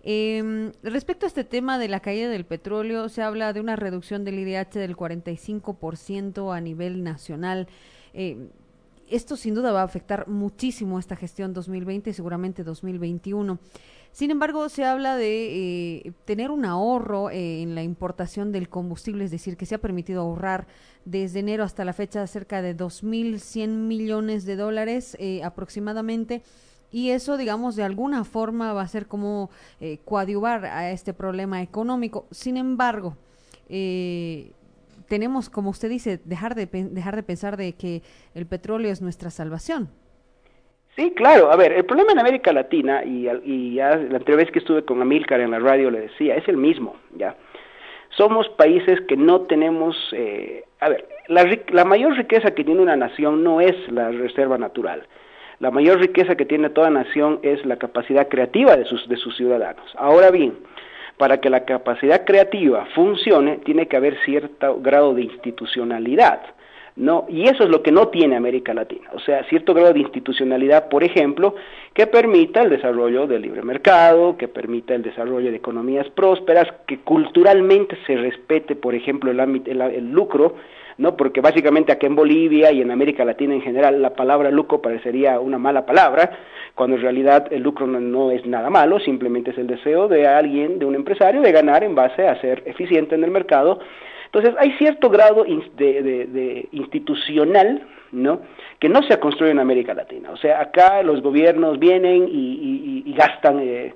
Eh, 0.03 0.73
respecto 0.83 1.27
a 1.27 1.29
este 1.29 1.45
tema 1.45 1.79
de 1.79 1.89
la 1.89 2.01
caída 2.01 2.31
del 2.31 2.47
petróleo, 2.47 3.11
se 3.11 3.23
habla 3.23 3.53
de 3.53 3.61
una 3.61 3.77
reducción 3.77 4.25
del 4.25 4.39
IDH 4.39 4.79
del 4.79 4.97
45% 4.97 6.57
a 6.57 6.61
nivel 6.61 7.05
nacional. 7.05 7.69
Eh, 8.15 8.49
esto 9.09 9.37
sin 9.37 9.55
duda 9.55 9.73
va 9.73 9.83
a 9.83 9.85
afectar 9.85 10.27
muchísimo 10.27 10.99
esta 10.99 11.17
gestión 11.17 11.53
2020 11.53 12.11
y 12.11 12.13
seguramente 12.15 12.65
2021. 12.65 13.59
Sin 14.13 14.31
embargo, 14.31 14.69
se 14.69 14.85
habla 14.85 15.17
de 15.17 16.05
eh, 16.07 16.13
tener 16.27 16.51
un 16.51 16.67
ahorro 16.67 17.31
eh, 17.31 17.63
en 17.63 17.75
la 17.75 17.83
importación 17.83 18.53
del 18.53 18.69
combustible, 18.69 19.25
es 19.25 19.31
decir, 19.31 19.57
que 19.57 19.65
se 19.65 19.75
ha 19.75 19.81
permitido 19.81 20.21
ahorrar 20.21 20.67
desde 21.07 21.41
enero 21.41 21.65
hasta 21.65 21.87
la 21.87 21.95
fecha 21.95 22.27
cerca 22.27 22.61
de 22.61 22.77
2.100 22.77 23.69
millones 23.69 24.45
de 24.45 24.57
dólares 24.57 25.17
eh, 25.19 25.43
aproximadamente. 25.43 26.43
Y 26.91 27.09
eso, 27.09 27.39
digamos, 27.39 27.75
de 27.75 27.85
alguna 27.85 28.25
forma 28.25 28.75
va 28.75 28.83
a 28.83 28.89
ser 28.89 29.07
como 29.07 29.49
coadyuvar 30.05 30.67
a 30.67 30.91
este 30.91 31.15
problema 31.15 31.63
económico. 31.63 32.27
Sin 32.31 32.59
embargo, 32.59 33.17
tenemos, 35.09 35.49
como 35.49 35.71
usted 35.71 35.89
dice, 35.89 36.21
dejar 36.27 36.55
de, 36.55 36.67
dejar 36.67 37.17
de 37.17 37.23
pensar 37.23 37.57
de 37.57 37.73
que 37.73 38.03
el 38.35 38.45
petróleo 38.45 38.93
es 38.93 39.01
nuestra 39.01 39.31
salvación. 39.31 39.89
Sí, 40.97 41.13
claro. 41.13 41.51
A 41.51 41.57
ver, 41.57 41.73
el 41.73 41.85
problema 41.85 42.13
en 42.13 42.19
América 42.19 42.53
Latina, 42.53 43.03
y, 43.05 43.29
y 43.45 43.75
ya 43.75 43.97
la 43.97 44.19
anterior 44.19 44.39
vez 44.39 44.51
que 44.51 44.59
estuve 44.59 44.85
con 44.85 45.01
Amílcar 45.01 45.41
en 45.41 45.53
la 45.53 45.59
radio 45.59 45.91
le 45.91 46.01
decía, 46.01 46.37
es 46.37 46.47
el 46.49 46.57
mismo, 46.57 46.97
¿ya? 47.17 47.35
Somos 48.11 48.47
países 48.51 49.01
que 49.09 49.17
no 49.17 49.43
tenemos, 49.43 49.97
eh, 50.13 50.65
a 50.81 50.91
ver, 50.91 51.09
la, 51.29 51.49
la 51.71 51.85
mayor 51.87 52.15
riqueza 52.15 52.51
que 52.55 52.63
tiene 52.63 52.83
una 52.83 52.95
nación 52.95 53.43
no 53.43 53.63
es 53.63 53.75
la 53.91 54.11
reserva 54.11 54.59
natural. 54.59 55.07
La 55.61 55.71
mayor 55.71 55.99
riqueza 55.99 56.35
que 56.35 56.45
tiene 56.45 56.69
toda 56.69 56.91
nación 56.91 57.39
es 57.43 57.65
la 57.65 57.77
capacidad 57.77 58.29
creativa 58.29 58.77
de 58.77 58.85
sus, 58.85 59.09
de 59.09 59.17
sus 59.17 59.35
ciudadanos. 59.37 59.91
Ahora 59.97 60.31
bien, 60.31 60.59
para 61.17 61.41
que 61.41 61.49
la 61.49 61.65
capacidad 61.65 62.25
creativa 62.27 62.87
funcione, 62.95 63.59
tiene 63.59 63.87
que 63.87 63.97
haber 63.97 64.19
cierto 64.25 64.81
grado 64.81 65.15
de 65.15 65.23
institucionalidad. 65.23 66.41
¿No? 66.97 67.27
Y 67.29 67.49
eso 67.49 67.65
es 67.65 67.71
lo 67.71 67.83
que 67.83 67.91
no 67.91 68.09
tiene 68.09 68.37
América 68.37 68.75
Latina, 68.75 69.09
o 69.15 69.21
sea, 69.21 69.45
cierto 69.45 69.73
grado 69.73 69.93
de 69.93 70.01
institucionalidad, 70.01 70.89
por 70.89 71.03
ejemplo, 71.05 71.55
que 71.95 72.07
permita 72.07 72.63
el 72.63 72.71
desarrollo 72.71 73.27
del 73.27 73.43
libre 73.43 73.63
mercado, 73.63 74.37
que 74.37 74.49
permita 74.49 74.95
el 74.95 75.03
desarrollo 75.03 75.51
de 75.51 75.57
economías 75.57 76.09
prósperas, 76.11 76.69
que 76.87 76.99
culturalmente 76.99 77.97
se 78.07 78.17
respete, 78.17 78.77
por 78.77 78.95
ejemplo, 78.95 79.31
el, 79.31 79.41
el, 79.41 79.81
el 79.81 80.11
lucro, 80.11 80.55
¿no? 80.99 81.17
Porque 81.17 81.41
básicamente 81.41 81.93
aquí 81.93 82.07
en 82.07 82.15
Bolivia 82.15 82.71
y 82.71 82.83
en 82.83 82.91
América 82.91 83.25
Latina 83.25 83.55
en 83.55 83.63
general 83.63 84.03
la 84.03 84.11
palabra 84.11 84.51
lucro 84.51 84.83
parecería 84.83 85.41
una 85.41 85.59
mala 85.59 85.87
palabra, 85.87 86.39
cuando 86.75 86.97
en 86.97 87.03
realidad 87.03 87.49
el 87.51 87.63
lucro 87.63 87.87
no, 87.87 88.01
no, 88.01 88.31
es 88.31 88.45
nada 88.47 88.69
malo, 88.69 89.01
simplemente 89.01 89.53
es 89.53 89.59
el 89.59 89.67
deseo 89.67 90.09
de 90.09 90.27
alguien, 90.27 90.79
de 90.79 90.85
un 90.85 90.95
empresario, 90.95 91.41
de 91.41 91.53
ganar 91.53 91.85
en 91.85 91.95
base 91.95 92.27
a 92.27 92.41
ser 92.41 92.63
eficiente 92.67 93.15
en 93.15 93.25
el 93.25 93.31
mercado 93.31 93.81
entonces, 94.33 94.55
hay 94.59 94.73
cierto 94.79 95.11
grado 95.11 95.45
de, 95.45 96.69
institucional, 96.73 97.87
¿no? 98.13 98.41
Que 98.79 98.89
no 98.89 99.03
se 99.03 99.13
ha 99.13 99.21
construido 99.21 99.53
en 99.53 99.59
América 99.59 99.93
Latina. 99.93 100.31
O 100.31 100.39
sea, 100.39 100.59
acá 100.63 101.03
los 101.03 101.21
gobiernos 101.21 101.79
vienen 101.79 102.27
y, 102.31 103.13
gastan, 103.15 103.61
eh, 103.61 103.95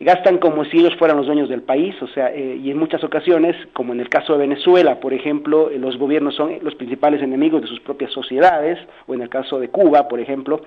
gastan 0.00 0.38
como 0.38 0.64
si 0.64 0.78
ellos 0.78 0.96
fueran 0.96 1.18
los 1.18 1.26
dueños 1.26 1.50
del 1.50 1.62
país, 1.62 1.94
o 2.02 2.08
sea, 2.08 2.32
eh, 2.32 2.58
y 2.62 2.70
en 2.70 2.78
muchas 2.78 3.04
ocasiones, 3.04 3.54
como 3.74 3.92
en 3.92 4.00
el 4.00 4.08
caso 4.08 4.32
de 4.32 4.38
Venezuela, 4.38 4.98
por 4.98 5.12
ejemplo, 5.12 5.70
los 5.70 5.98
gobiernos 5.98 6.34
son 6.34 6.56
los 6.62 6.74
principales 6.74 7.22
enemigos 7.22 7.60
de 7.60 7.68
sus 7.68 7.80
propias 7.80 8.10
sociedades, 8.10 8.78
o 9.06 9.14
en 9.14 9.20
el 9.20 9.28
caso 9.28 9.60
de 9.60 9.68
Cuba, 9.68 10.08
por 10.08 10.18
ejemplo, 10.18 10.62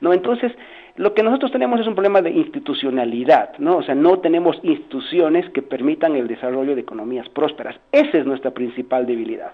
¿no? 0.00 0.14
Entonces, 0.14 0.52
lo 0.96 1.12
que 1.14 1.22
nosotros 1.22 1.52
tenemos 1.52 1.78
es 1.80 1.86
un 1.86 1.94
problema 1.94 2.22
de 2.22 2.30
institucionalidad, 2.30 3.56
¿no? 3.58 3.76
O 3.76 3.82
sea, 3.82 3.94
no 3.94 4.18
tenemos 4.20 4.58
instituciones 4.62 5.48
que 5.50 5.62
permitan 5.62 6.16
el 6.16 6.26
desarrollo 6.26 6.74
de 6.74 6.80
economías 6.80 7.28
prósperas. 7.28 7.76
Esa 7.92 8.18
es 8.18 8.26
nuestra 8.26 8.52
principal 8.52 9.06
debilidad. 9.06 9.52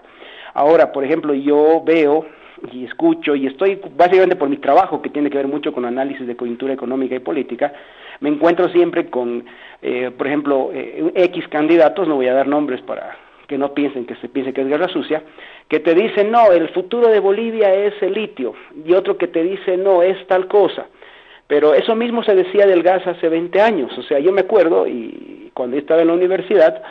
Ahora, 0.53 0.91
por 0.93 1.03
ejemplo, 1.03 1.33
yo 1.33 1.83
veo 1.85 2.25
y 2.71 2.85
escucho 2.85 3.35
y 3.35 3.47
estoy 3.47 3.79
básicamente 3.95 4.37
por 4.37 4.49
mi 4.49 4.57
trabajo 4.57 5.01
que 5.01 5.09
tiene 5.09 5.29
que 5.29 5.37
ver 5.37 5.47
mucho 5.47 5.73
con 5.73 5.85
análisis 5.85 6.25
de 6.25 6.35
coyuntura 6.35 6.73
económica 6.73 7.15
y 7.15 7.19
política, 7.19 7.73
me 8.19 8.29
encuentro 8.29 8.69
siempre 8.69 9.09
con, 9.09 9.45
eh, 9.81 10.11
por 10.17 10.27
ejemplo, 10.27 10.71
eh, 10.73 11.11
X 11.15 11.47
candidatos, 11.49 12.07
no 12.07 12.15
voy 12.15 12.27
a 12.27 12.33
dar 12.33 12.47
nombres 12.47 12.81
para 12.81 13.17
que 13.47 13.57
no 13.57 13.73
piensen 13.73 14.05
que 14.05 14.15
se 14.15 14.29
piense 14.29 14.53
que 14.53 14.61
es 14.61 14.67
guerra 14.67 14.87
sucia, 14.87 15.21
que 15.67 15.79
te 15.79 15.93
dicen, 15.93 16.31
no, 16.31 16.51
el 16.51 16.69
futuro 16.69 17.09
de 17.09 17.19
Bolivia 17.19 17.73
es 17.73 17.93
el 18.01 18.13
litio, 18.13 18.53
y 18.85 18.93
otro 18.93 19.17
que 19.17 19.27
te 19.27 19.43
dice, 19.43 19.77
no, 19.77 20.01
es 20.01 20.25
tal 20.27 20.47
cosa. 20.47 20.87
Pero 21.47 21.75
eso 21.75 21.95
mismo 21.95 22.23
se 22.23 22.33
decía 22.33 22.65
del 22.65 22.81
gas 22.81 23.05
hace 23.05 23.29
20 23.29 23.61
años, 23.61 23.95
o 23.97 24.03
sea, 24.03 24.19
yo 24.19 24.31
me 24.31 24.41
acuerdo, 24.41 24.87
y 24.87 25.51
cuando 25.53 25.77
estaba 25.77 26.01
en 26.01 26.07
la 26.07 26.13
universidad, 26.13 26.81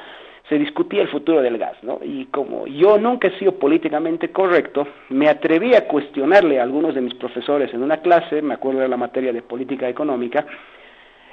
se 0.49 0.59
discutía 0.59 1.03
el 1.03 1.09
futuro 1.09 1.41
del 1.41 1.57
gas, 1.57 1.77
¿no? 1.83 2.01
Y 2.03 2.27
como 2.27 2.67
yo 2.67 2.99
nunca 2.99 3.29
he 3.29 3.39
sido 3.39 3.53
políticamente 3.53 4.31
correcto, 4.31 4.87
me 5.09 5.29
atreví 5.29 5.75
a 5.75 5.89
cuestionarle 5.89 6.61
a 6.61 6.63
algunos 6.63 6.95
de 6.95 7.01
mis 7.01 7.15
profesores 7.15 7.73
en 7.73 7.83
una 7.83 7.99
clase, 7.99 8.43
me 8.43 8.55
acuerdo 8.55 8.81
de 8.81 8.89
la 8.89 8.99
materia 8.99 9.33
de 9.33 9.41
política 9.41 9.89
económica, 9.89 10.45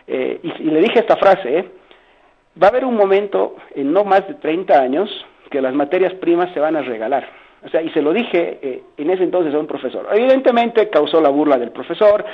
eh, 0.08 0.40
y, 0.44 0.64
le 0.64 0.82
dije 0.82 1.00
esta 1.00 1.18
frase, 1.18 1.60
¿eh? 1.60 1.70
va 2.62 2.68
a 2.68 2.70
haber 2.70 2.86
un 2.86 2.96
momento 2.96 3.56
en 3.76 3.92
no 3.92 4.04
más 4.04 4.28
de 4.28 4.36
30 4.36 4.80
años 4.80 5.10
que 5.50 5.62
las 5.62 5.74
materias 5.74 6.14
primas 6.16 6.54
se 6.54 6.60
van 6.60 6.76
a 6.76 6.82
regalar. 6.82 7.28
O 7.64 7.70
sea, 7.70 7.82
y 7.82 7.90
se 7.92 8.02
lo 8.02 8.12
dije 8.12 8.60
eh, 8.62 8.84
en 8.98 9.10
ese 9.12 9.24
entonces 9.24 9.54
a 9.54 9.60
un 9.60 9.68
profesor. 9.68 10.08
Evidentemente 10.12 10.90
causó 10.90 11.22
la 11.22 11.30
burla 11.30 11.58
del 11.58 11.72
profesor, 11.72 12.26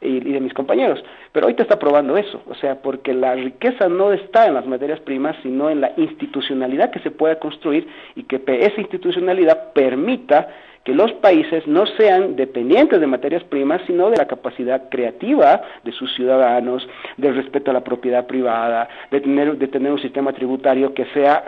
y, 0.00 0.20
de 0.20 0.40
mis 0.40 0.54
compañeros. 0.54 1.02
Pero 1.32 1.46
hoy 1.46 1.54
te 1.54 1.62
está 1.62 1.78
probando 1.78 2.16
eso, 2.16 2.42
o 2.46 2.54
sea, 2.54 2.76
porque 2.76 3.14
la 3.14 3.34
riqueza 3.34 3.88
no 3.88 4.12
está 4.12 4.46
en 4.46 4.54
las 4.54 4.66
materias 4.66 5.00
primas, 5.00 5.36
sino 5.42 5.70
en 5.70 5.80
la 5.80 5.92
institucionalidad 5.96 6.90
que 6.90 7.00
se 7.00 7.10
pueda 7.10 7.38
construir 7.38 7.86
y 8.14 8.24
que 8.24 8.42
esa 8.46 8.80
institucionalidad 8.80 9.72
permita 9.72 10.48
que 10.86 10.94
los 10.94 11.12
países 11.14 11.66
no 11.66 11.84
sean 11.84 12.36
dependientes 12.36 13.00
de 13.00 13.08
materias 13.08 13.42
primas, 13.42 13.82
sino 13.88 14.08
de 14.08 14.18
la 14.18 14.28
capacidad 14.28 14.88
creativa 14.88 15.60
de 15.82 15.90
sus 15.90 16.14
ciudadanos, 16.14 16.88
del 17.16 17.34
respeto 17.34 17.72
a 17.72 17.74
la 17.74 17.82
propiedad 17.82 18.24
privada, 18.28 18.88
de 19.10 19.20
tener, 19.20 19.58
de 19.58 19.66
tener 19.66 19.90
un 19.90 20.00
sistema 20.00 20.32
tributario 20.32 20.94
que 20.94 21.04
sea 21.06 21.44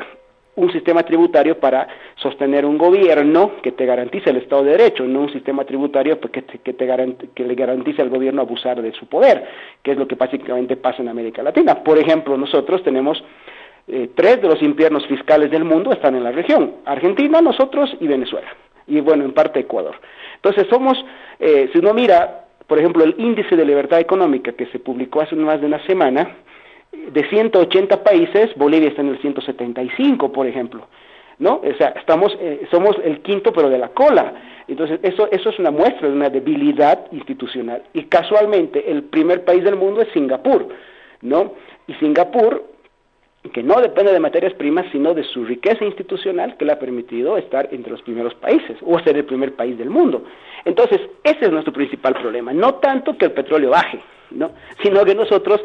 un 0.56 0.72
sistema 0.72 1.04
tributario 1.04 1.60
para 1.60 1.86
sostener 2.16 2.66
un 2.66 2.78
gobierno 2.78 3.52
que 3.62 3.70
te 3.70 3.86
garantice 3.86 4.30
el 4.30 4.38
Estado 4.38 4.64
de 4.64 4.72
Derecho, 4.72 5.04
no 5.04 5.20
un 5.20 5.32
sistema 5.32 5.64
tributario 5.64 6.18
que, 6.20 6.42
que, 6.42 6.72
te 6.72 7.16
que 7.32 7.44
le 7.44 7.54
garantice 7.54 8.02
al 8.02 8.10
gobierno 8.10 8.42
abusar 8.42 8.82
de 8.82 8.90
su 8.94 9.06
poder, 9.06 9.44
que 9.84 9.92
es 9.92 9.96
lo 9.98 10.08
que 10.08 10.16
básicamente 10.16 10.76
pasa 10.76 11.00
en 11.00 11.10
América 11.10 11.44
Latina. 11.44 11.76
Por 11.84 11.96
ejemplo, 11.96 12.36
nosotros 12.36 12.82
tenemos 12.82 13.22
eh, 13.90 14.10
tres 14.14 14.42
de 14.42 14.48
los 14.48 14.60
infiernos 14.62 15.06
fiscales 15.06 15.50
del 15.50 15.64
mundo 15.64 15.90
están 15.90 16.14
en 16.14 16.22
la 16.22 16.30
región, 16.30 16.74
Argentina, 16.84 17.40
nosotros 17.40 17.96
y 18.00 18.06
Venezuela, 18.06 18.48
y 18.88 19.00
bueno, 19.00 19.24
en 19.24 19.32
parte 19.32 19.60
Ecuador. 19.60 19.94
Entonces 20.36 20.66
somos, 20.68 21.04
eh, 21.38 21.68
si 21.72 21.78
uno 21.78 21.94
mira, 21.94 22.46
por 22.66 22.78
ejemplo, 22.78 23.04
el 23.04 23.14
índice 23.18 23.56
de 23.56 23.64
libertad 23.64 24.00
económica 24.00 24.52
que 24.52 24.66
se 24.66 24.78
publicó 24.78 25.20
hace 25.20 25.36
más 25.36 25.60
de 25.60 25.66
una 25.66 25.84
semana, 25.86 26.36
de 26.92 27.28
180 27.28 28.02
países, 28.02 28.54
Bolivia 28.56 28.88
está 28.88 29.02
en 29.02 29.08
el 29.08 29.18
175, 29.20 30.32
por 30.32 30.46
ejemplo. 30.46 30.86
¿No? 31.38 31.60
O 31.64 31.74
sea, 31.78 31.90
estamos, 31.90 32.36
eh, 32.40 32.66
somos 32.68 32.96
el 33.04 33.20
quinto, 33.20 33.52
pero 33.52 33.70
de 33.70 33.78
la 33.78 33.90
cola. 33.90 34.34
Entonces, 34.66 34.98
eso, 35.04 35.28
eso 35.30 35.50
es 35.50 35.58
una 35.60 35.70
muestra 35.70 36.08
de 36.08 36.14
una 36.14 36.28
debilidad 36.28 37.06
institucional. 37.12 37.84
Y 37.92 38.04
casualmente, 38.04 38.90
el 38.90 39.04
primer 39.04 39.44
país 39.44 39.62
del 39.62 39.76
mundo 39.76 40.02
es 40.02 40.08
Singapur, 40.12 40.68
¿no? 41.22 41.52
Y 41.86 41.94
Singapur, 41.94 42.64
que 43.52 43.62
no 43.62 43.80
depende 43.80 44.12
de 44.12 44.20
materias 44.20 44.52
primas, 44.54 44.86
sino 44.92 45.14
de 45.14 45.24
su 45.24 45.44
riqueza 45.44 45.84
institucional 45.84 46.56
que 46.56 46.64
le 46.64 46.72
ha 46.72 46.78
permitido 46.78 47.36
estar 47.36 47.68
entre 47.72 47.92
los 47.92 48.02
primeros 48.02 48.34
países, 48.34 48.76
o 48.82 48.98
ser 49.00 49.16
el 49.16 49.24
primer 49.24 49.54
país 49.54 49.78
del 49.78 49.90
mundo. 49.90 50.24
Entonces, 50.64 51.00
ese 51.22 51.46
es 51.46 51.50
nuestro 51.50 51.72
principal 51.72 52.14
problema. 52.14 52.52
No 52.52 52.74
tanto 52.74 53.16
que 53.16 53.26
el 53.26 53.32
petróleo 53.32 53.70
baje, 53.70 54.00
¿no? 54.30 54.50
Sino 54.82 55.04
que 55.04 55.14
nosotros 55.14 55.62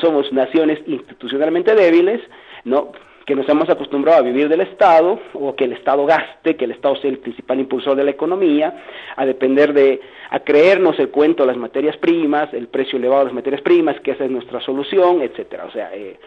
somos 0.00 0.32
naciones 0.32 0.78
institucionalmente 0.86 1.74
débiles, 1.74 2.20
¿no? 2.64 2.92
que 3.26 3.34
nos 3.34 3.48
hemos 3.48 3.68
acostumbrado 3.70 4.18
a 4.18 4.22
vivir 4.22 4.48
del 4.48 4.60
Estado, 4.60 5.18
o 5.32 5.56
que 5.56 5.64
el 5.64 5.72
Estado 5.72 6.04
gaste, 6.04 6.56
que 6.56 6.66
el 6.66 6.72
Estado 6.72 6.96
sea 6.96 7.10
el 7.10 7.18
principal 7.18 7.58
impulsor 7.58 7.96
de 7.96 8.04
la 8.04 8.10
economía, 8.10 8.84
a 9.16 9.24
depender 9.24 9.72
de, 9.72 10.00
a 10.30 10.40
creernos 10.40 10.98
el 10.98 11.08
cuento 11.08 11.42
de 11.42 11.46
las 11.48 11.56
materias 11.56 11.96
primas, 11.96 12.52
el 12.52 12.68
precio 12.68 12.98
elevado 12.98 13.20
de 13.20 13.26
las 13.26 13.34
materias 13.34 13.62
primas, 13.62 13.98
que 14.00 14.10
esa 14.10 14.24
es 14.24 14.30
nuestra 14.30 14.60
solución, 14.60 15.22
etcétera. 15.22 15.64
O 15.64 15.70
sea, 15.70 15.94
eh, 15.94 16.18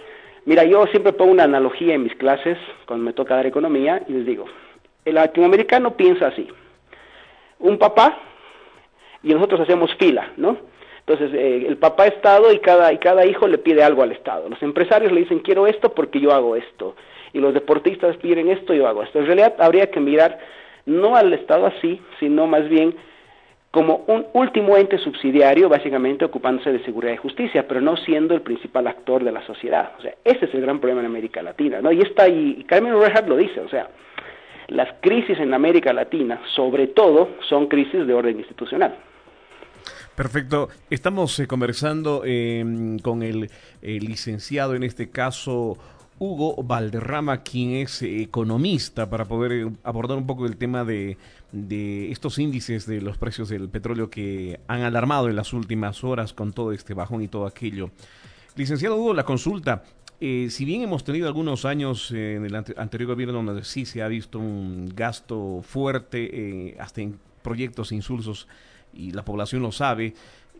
mira, 0.47 0.63
yo 0.63 0.87
siempre 0.87 1.13
pongo 1.13 1.31
una 1.31 1.43
analogía 1.43 1.93
en 1.93 2.03
mis 2.03 2.15
clases, 2.15 2.57
cuando 2.87 3.05
me 3.05 3.13
toca 3.13 3.35
dar 3.35 3.45
economía, 3.45 4.01
y 4.07 4.13
les 4.13 4.25
digo, 4.25 4.45
el 5.05 5.15
latinoamericano 5.15 5.95
piensa 5.95 6.27
así, 6.27 6.47
un 7.59 7.77
papá, 7.77 8.17
y 9.21 9.33
nosotros 9.33 9.61
hacemos 9.61 9.93
fila, 9.95 10.31
¿no? 10.37 10.57
Entonces, 10.99 11.33
eh, 11.33 11.65
el 11.67 11.77
papá 11.77 12.07
Estado 12.07 12.51
y 12.51 12.59
cada, 12.59 12.91
y 12.91 12.97
cada 12.97 13.25
hijo 13.25 13.47
le 13.47 13.57
pide 13.57 13.83
algo 13.83 14.03
al 14.03 14.11
Estado. 14.11 14.49
Los 14.49 14.61
empresarios 14.61 15.11
le 15.11 15.21
dicen, 15.21 15.39
quiero 15.39 15.67
esto 15.67 15.93
porque 15.93 16.19
yo 16.19 16.33
hago 16.33 16.55
esto. 16.55 16.95
Y 17.33 17.39
los 17.39 17.53
deportistas 17.53 18.17
piden 18.17 18.49
esto, 18.49 18.73
yo 18.73 18.87
hago 18.87 19.03
esto. 19.03 19.19
En 19.19 19.25
realidad, 19.25 19.55
habría 19.59 19.89
que 19.89 20.01
mirar 20.01 20.39
no 20.85 21.15
al 21.15 21.31
Estado 21.33 21.65
así, 21.65 22.01
sino 22.19 22.45
más 22.47 22.67
bien 22.67 22.95
como 23.77 24.03
un 24.07 24.25
último 24.33 24.75
ente 24.75 24.97
subsidiario, 24.97 25.69
básicamente 25.69 26.25
ocupándose 26.25 26.71
de 26.71 26.83
seguridad 26.83 27.13
y 27.13 27.17
justicia, 27.17 27.67
pero 27.67 27.79
no 27.79 27.95
siendo 27.95 28.33
el 28.33 28.41
principal 28.41 28.87
actor 28.87 29.23
de 29.23 29.31
la 29.31 29.45
sociedad. 29.45 29.91
O 29.99 30.01
sea, 30.01 30.15
ese 30.23 30.45
es 30.45 30.53
el 30.55 30.61
gran 30.61 30.79
problema 30.79 31.01
en 31.01 31.05
América 31.05 31.43
Latina, 31.43 31.79
¿no? 31.79 31.91
Y 31.91 32.01
está 32.01 32.23
ahí, 32.23 32.55
y 32.57 32.63
Carmen 32.63 32.99
Reinhardt 32.99 33.27
lo 33.27 33.37
dice, 33.37 33.59
o 33.59 33.69
sea, 33.69 33.87
las 34.69 34.89
crisis 34.99 35.37
en 35.37 35.53
América 35.53 35.93
Latina, 35.93 36.41
sobre 36.55 36.87
todo, 36.87 37.29
son 37.47 37.67
crisis 37.67 38.07
de 38.07 38.15
orden 38.15 38.39
institucional. 38.39 38.95
Perfecto. 40.15 40.69
Estamos 40.89 41.39
eh, 41.39 41.45
conversando 41.45 42.23
em, 42.25 42.97
con 42.97 43.21
el 43.21 43.47
licenciado, 43.83 44.73
en 44.73 44.81
este 44.81 45.11
caso, 45.11 45.77
Hugo 46.19 46.63
Valderrama, 46.63 47.43
quien 47.43 47.75
es 47.75 48.01
economista, 48.01 49.09
para 49.09 49.25
poder 49.25 49.51
eh, 49.51 49.71
abordar 49.83 50.17
un 50.17 50.25
poco 50.25 50.47
el 50.47 50.57
tema 50.57 50.83
de, 50.83 51.17
estos 51.51 52.39
índices 52.39 52.85
de 52.85 53.01
los 53.01 53.17
precios 53.17 53.49
del 53.49 53.69
petróleo 53.69 54.09
que 54.09 54.59
han 54.67 54.81
alarmado 54.81 55.29
en 55.29 55.35
las 55.35 55.53
últimas 55.53 56.03
horas 56.03 56.33
con 56.33 56.53
todo 56.53 56.71
este 56.71 56.93
bajón 56.93 57.21
y 57.21 57.27
todo 57.27 57.45
aquello. 57.45 57.91
Licenciado 58.55 58.97
Hugo, 58.97 59.13
la 59.13 59.23
consulta. 59.23 59.83
Eh, 60.19 60.47
si 60.49 60.65
bien 60.65 60.81
hemos 60.81 61.03
tenido 61.03 61.27
algunos 61.27 61.65
años 61.65 62.11
en 62.11 62.45
el 62.45 62.55
anterior 62.55 63.11
gobierno 63.11 63.41
donde 63.43 63.63
sí 63.63 63.85
se 63.85 64.01
ha 64.01 64.07
visto 64.07 64.39
un 64.39 64.91
gasto 64.95 65.61
fuerte, 65.61 66.75
hasta 66.79 67.01
en 67.01 67.19
proyectos 67.43 67.91
insulsos 67.91 68.47
y 68.93 69.11
la 69.11 69.23
población 69.23 69.61
lo 69.61 69.71
sabe. 69.71 70.13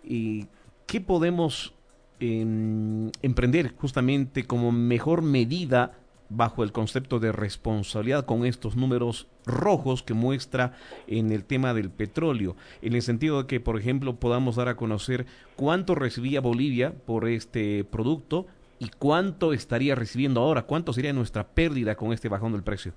¿Y 0.03 0.45
¿Qué 0.87 1.01
podemos 1.01 1.73
em, 2.21 3.11
emprender 3.21 3.75
justamente 3.75 4.45
como 4.45 4.71
mejor 4.71 5.21
medida 5.21 5.99
bajo 6.29 6.63
el 6.63 6.71
concepto 6.71 7.19
de 7.19 7.31
responsabilidad 7.31 8.25
con 8.25 8.45
estos 8.45 8.75
números 8.75 9.27
rojos 9.45 10.03
que 10.03 10.13
muestra 10.13 10.73
en 11.07 11.31
el 11.31 11.45
tema 11.45 11.73
del 11.73 11.89
petróleo, 11.89 12.55
en 12.81 12.93
el 12.93 13.01
sentido 13.01 13.41
de 13.41 13.47
que, 13.47 13.59
por 13.59 13.77
ejemplo, 13.77 14.15
podamos 14.15 14.55
dar 14.55 14.67
a 14.67 14.75
conocer 14.75 15.25
cuánto 15.55 15.95
recibía 15.95 16.41
Bolivia 16.41 16.93
por 17.05 17.27
este 17.27 17.83
producto 17.83 18.45
y 18.79 18.89
cuánto 18.89 19.53
estaría 19.53 19.95
recibiendo 19.95 20.41
ahora, 20.41 20.63
cuánto 20.63 20.93
sería 20.93 21.13
nuestra 21.13 21.47
pérdida 21.47 21.95
con 21.95 22.13
este 22.13 22.29
bajón 22.29 22.51
del 22.51 22.63
precio. 22.63 22.93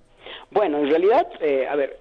Bueno, 0.51 0.79
en 0.79 0.91
realidad, 0.91 1.27
eh, 1.41 1.67
a 1.69 1.77
ver, 1.77 2.01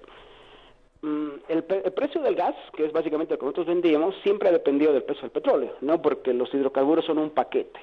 Mm, 1.02 1.30
el, 1.48 1.64
precio 1.64 2.20
del 2.20 2.34
gas, 2.34 2.54
que 2.76 2.84
es 2.84 2.92
básicamente 2.92 3.32
lo 3.32 3.38
que 3.38 3.46
nosotros 3.46 3.66
vendíamos, 3.66 4.14
siempre 4.22 4.50
ha 4.50 4.52
dependido 4.52 4.92
del 4.92 5.02
precio 5.02 5.22
del 5.22 5.30
petróleo, 5.30 5.74
¿no? 5.80 6.02
Porque 6.02 6.34
los 6.34 6.52
hidrocarburos 6.52 7.06
son 7.06 7.18
un 7.18 7.30
paquete, 7.30 7.80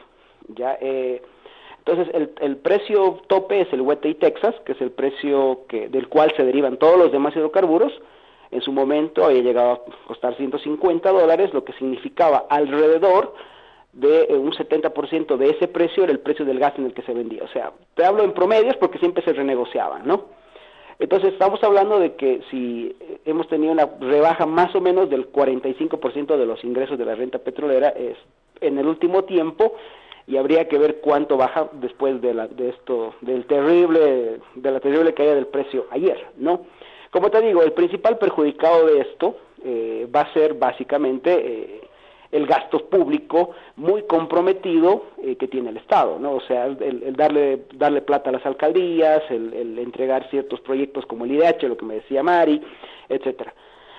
¿ya? 0.49 0.77
Eh, 0.79 1.21
entonces, 1.87 2.13
el, 2.13 2.31
el, 2.41 2.57
precio 2.57 3.21
tope 3.27 3.61
es 3.61 3.71
el 3.71 3.81
WTI 3.81 4.15
Texas, 4.15 4.53
que 4.65 4.73
es 4.73 4.81
el 4.81 4.91
precio 4.91 5.61
que, 5.69 5.87
del 5.87 6.09
cual 6.09 6.33
se 6.35 6.43
derivan 6.43 6.75
todos 6.75 6.97
los 6.97 7.13
demás 7.13 7.33
hidrocarburos. 7.33 7.93
En 8.51 8.61
su 8.61 8.73
momento 8.73 9.23
había 9.23 9.41
llegado 9.41 9.71
a 9.71 9.81
costar 10.05 10.35
150 10.35 11.09
dólares, 11.09 11.53
lo 11.53 11.63
que 11.63 11.71
significaba 11.73 12.45
alrededor 12.49 13.33
de 13.93 14.23
eh, 14.23 14.35
un 14.35 14.51
70% 14.51 15.37
de 15.37 15.49
ese 15.49 15.69
precio 15.69 16.03
era 16.03 16.11
el 16.11 16.19
precio 16.19 16.43
del 16.43 16.59
gas 16.59 16.73
en 16.77 16.87
el 16.87 16.93
que 16.93 17.03
se 17.03 17.13
vendía. 17.13 17.43
O 17.43 17.47
sea, 17.47 17.71
te 17.95 18.03
hablo 18.03 18.23
en 18.23 18.33
promedios 18.33 18.75
porque 18.75 18.99
siempre 18.99 19.23
se 19.23 19.31
renegociaban, 19.31 20.05
¿no? 20.05 20.25
Entonces 20.99 21.33
estamos 21.33 21.63
hablando 21.63 21.99
de 21.99 22.15
que 22.15 22.41
si 22.51 22.95
hemos 23.23 23.47
tenido 23.47 23.71
una 23.71 23.87
rebaja 24.01 24.45
más 24.45 24.75
o 24.75 24.81
menos 24.81 25.09
del 25.09 25.31
45% 25.31 26.37
de 26.37 26.45
los 26.45 26.63
ingresos 26.65 26.97
de 26.97 27.05
la 27.05 27.15
renta 27.15 27.39
petrolera 27.39 27.89
es, 27.89 28.17
en 28.59 28.77
el 28.77 28.87
último 28.87 29.23
tiempo 29.23 29.75
y 30.27 30.35
habría 30.35 30.67
que 30.67 30.77
ver 30.77 30.99
cuánto 30.99 31.37
baja 31.37 31.69
después 31.71 32.21
de, 32.21 32.33
la, 32.33 32.47
de 32.47 32.69
esto, 32.69 33.15
del 33.21 33.45
terrible, 33.45 34.39
de 34.55 34.71
la 34.71 34.79
terrible 34.81 35.13
caída 35.13 35.33
del 35.33 35.47
precio 35.47 35.87
ayer, 35.89 36.27
¿no? 36.37 36.65
Como 37.11 37.31
te 37.31 37.41
digo, 37.41 37.63
el 37.63 37.71
principal 37.71 38.17
perjudicado 38.17 38.85
de 38.87 38.99
esto 38.99 39.37
eh, 39.63 40.07
va 40.13 40.21
a 40.21 40.33
ser 40.33 40.55
básicamente 40.55 41.31
eh, 41.33 41.81
el 42.31 42.45
gasto 42.45 42.89
público 42.89 43.51
muy 43.77 44.03
comprometido 44.03 45.05
eh, 45.23 45.37
que 45.37 45.47
tiene 45.47 45.69
el 45.69 45.77
Estado, 45.77 46.19
¿no? 46.19 46.33
O 46.33 46.41
sea, 46.41 46.65
el, 46.65 47.15
darle, 47.15 47.63
darle 47.75 48.01
plata 48.01 48.29
a 48.29 48.33
las 48.33 48.45
alcaldías, 48.45 49.23
el, 49.29 49.53
el, 49.53 49.79
entregar 49.79 50.29
ciertos 50.29 50.59
proyectos 50.59 51.05
como 51.05 51.23
el 51.23 51.31
IDH, 51.31 51.63
lo 51.63 51.77
que 51.77 51.85
me 51.85 51.95
decía 51.95 52.21
Mari, 52.21 52.61
etcétera. 53.07 53.53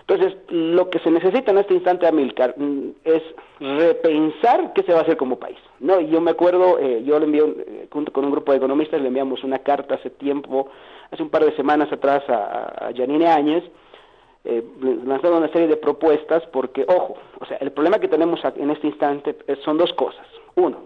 Entonces, 0.09 0.39
lo 0.49 0.89
que 0.89 1.01
se 1.01 1.11
necesita 1.11 1.51
en 1.51 1.59
este 1.59 1.75
instante, 1.75 2.07
Amilcar, 2.07 2.55
mm, 2.57 2.93
es 3.05 3.23
repensar 3.61 4.73
qué 4.73 4.83
se 4.83 4.93
va 4.95 5.01
a 5.01 5.03
hacer 5.03 5.19
como 5.19 5.39
país. 5.39 5.59
No, 5.81 6.01
yo 6.01 6.23
me 6.23 6.31
acuerdo, 6.31 6.79
eh, 6.79 7.03
yo 7.05 7.19
le 7.19 7.27
envié, 7.27 7.43
eh, 7.43 7.89
junto 7.93 8.11
con 8.11 8.25
un 8.25 8.31
grupo 8.31 8.53
de 8.53 8.57
economistas, 8.57 9.03
le 9.03 9.09
enviamos 9.09 9.45
una 9.45 9.59
carta 9.59 9.97
hace 9.97 10.09
tiempo, 10.09 10.69
hace 11.11 11.23
un 11.23 11.29
par 11.29 11.45
de 11.45 11.55
semanas 11.57 11.93
atrás 11.93 12.23
a, 12.27 12.87
a 12.87 12.93
Janine 12.97 13.27
Áñez, 13.27 13.65
eh, 14.47 14.65
lanzando 15.05 15.37
una 15.37 15.53
serie 15.53 15.69
de 15.69 15.77
propuestas, 15.77 16.43
porque, 16.55 16.87
ojo, 16.89 17.19
o 17.39 17.45
sea, 17.45 17.59
el 17.59 17.73
problema 17.73 17.99
que 17.99 18.09
tenemos 18.09 18.41
en 18.57 18.71
este 18.71 18.87
instante 18.87 19.37
son 19.63 19.77
dos 19.77 19.93
cosas. 19.93 20.27
Uno, 20.55 20.85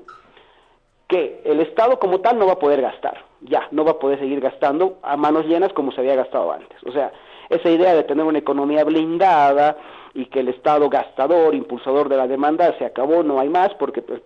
que 1.06 1.42
el 1.44 1.60
Estado 1.60 2.00
como 2.00 2.20
tal 2.20 2.40
no 2.40 2.46
va 2.46 2.54
a 2.54 2.58
poder 2.58 2.82
gastar, 2.82 3.24
ya, 3.40 3.68
no 3.70 3.84
va 3.84 3.92
a 3.92 3.98
poder 4.00 4.18
seguir 4.18 4.40
gastando 4.40 4.98
a 5.02 5.16
manos 5.16 5.46
llenas 5.46 5.72
como 5.74 5.92
se 5.92 6.00
había 6.00 6.16
gastado 6.16 6.50
antes. 6.50 6.76
O 6.84 6.90
sea, 6.90 7.12
esa 7.48 7.70
idea 7.70 7.94
de 7.94 8.04
tener 8.04 8.24
una 8.24 8.38
economía 8.38 8.84
blindada 8.84 9.76
y 10.14 10.26
que 10.26 10.40
el 10.40 10.48
Estado 10.48 10.88
gastador, 10.88 11.54
impulsador 11.54 12.08
de 12.08 12.16
la 12.16 12.26
demanda 12.26 12.76
se 12.78 12.84
acabó, 12.84 13.22
no 13.22 13.40
hay 13.40 13.48
más, 13.48 13.74
porque 13.74 14.02
pues, 14.02 14.20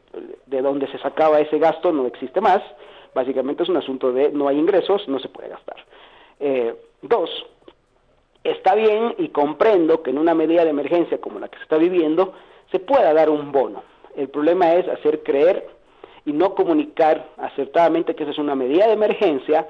de 0.47 0.63
donde 0.63 0.89
se 0.89 0.99
sacaba 0.99 1.41
ese 1.41 1.59
gasto 1.59 1.93
no 1.93 2.07
existe 2.07 2.41
más. 2.41 2.61
Básicamente 3.15 3.63
es 3.63 3.69
un 3.69 3.77
asunto 3.77 4.13
de 4.13 4.31
no 4.31 4.49
hay 4.49 4.59
ingresos, 4.59 5.09
no 5.09 5.19
se 5.19 5.29
puede 5.29 5.49
gastar. 5.49 5.77
Eh, 6.41 6.75
dos, 7.03 7.31
está 8.45 8.75
bien 8.75 9.15
y 9.19 9.29
comprendo 9.29 10.03
que 10.03 10.11
en 10.11 10.19
una 10.19 10.35
medida 10.35 10.65
de 10.65 10.71
emergencia 10.71 11.19
como 11.19 11.39
la 11.39 11.49
que 11.49 11.57
se 11.57 11.63
está 11.63 11.79
viviendo 11.79 12.35
se 12.71 12.79
pueda 12.79 13.13
dar 13.15 13.31
un 13.31 13.53
bono. 13.53 13.83
El 14.17 14.29
problema 14.29 14.75
es 14.75 14.89
hacer 14.89 15.23
creer 15.23 15.69
y 16.25 16.33
no 16.33 16.55
comunicar 16.55 17.29
acertadamente 17.37 18.15
que 18.15 18.25
esa 18.25 18.33
es 18.33 18.39
una 18.39 18.55
medida 18.55 18.87
de 18.87 18.95
emergencia 18.95 19.67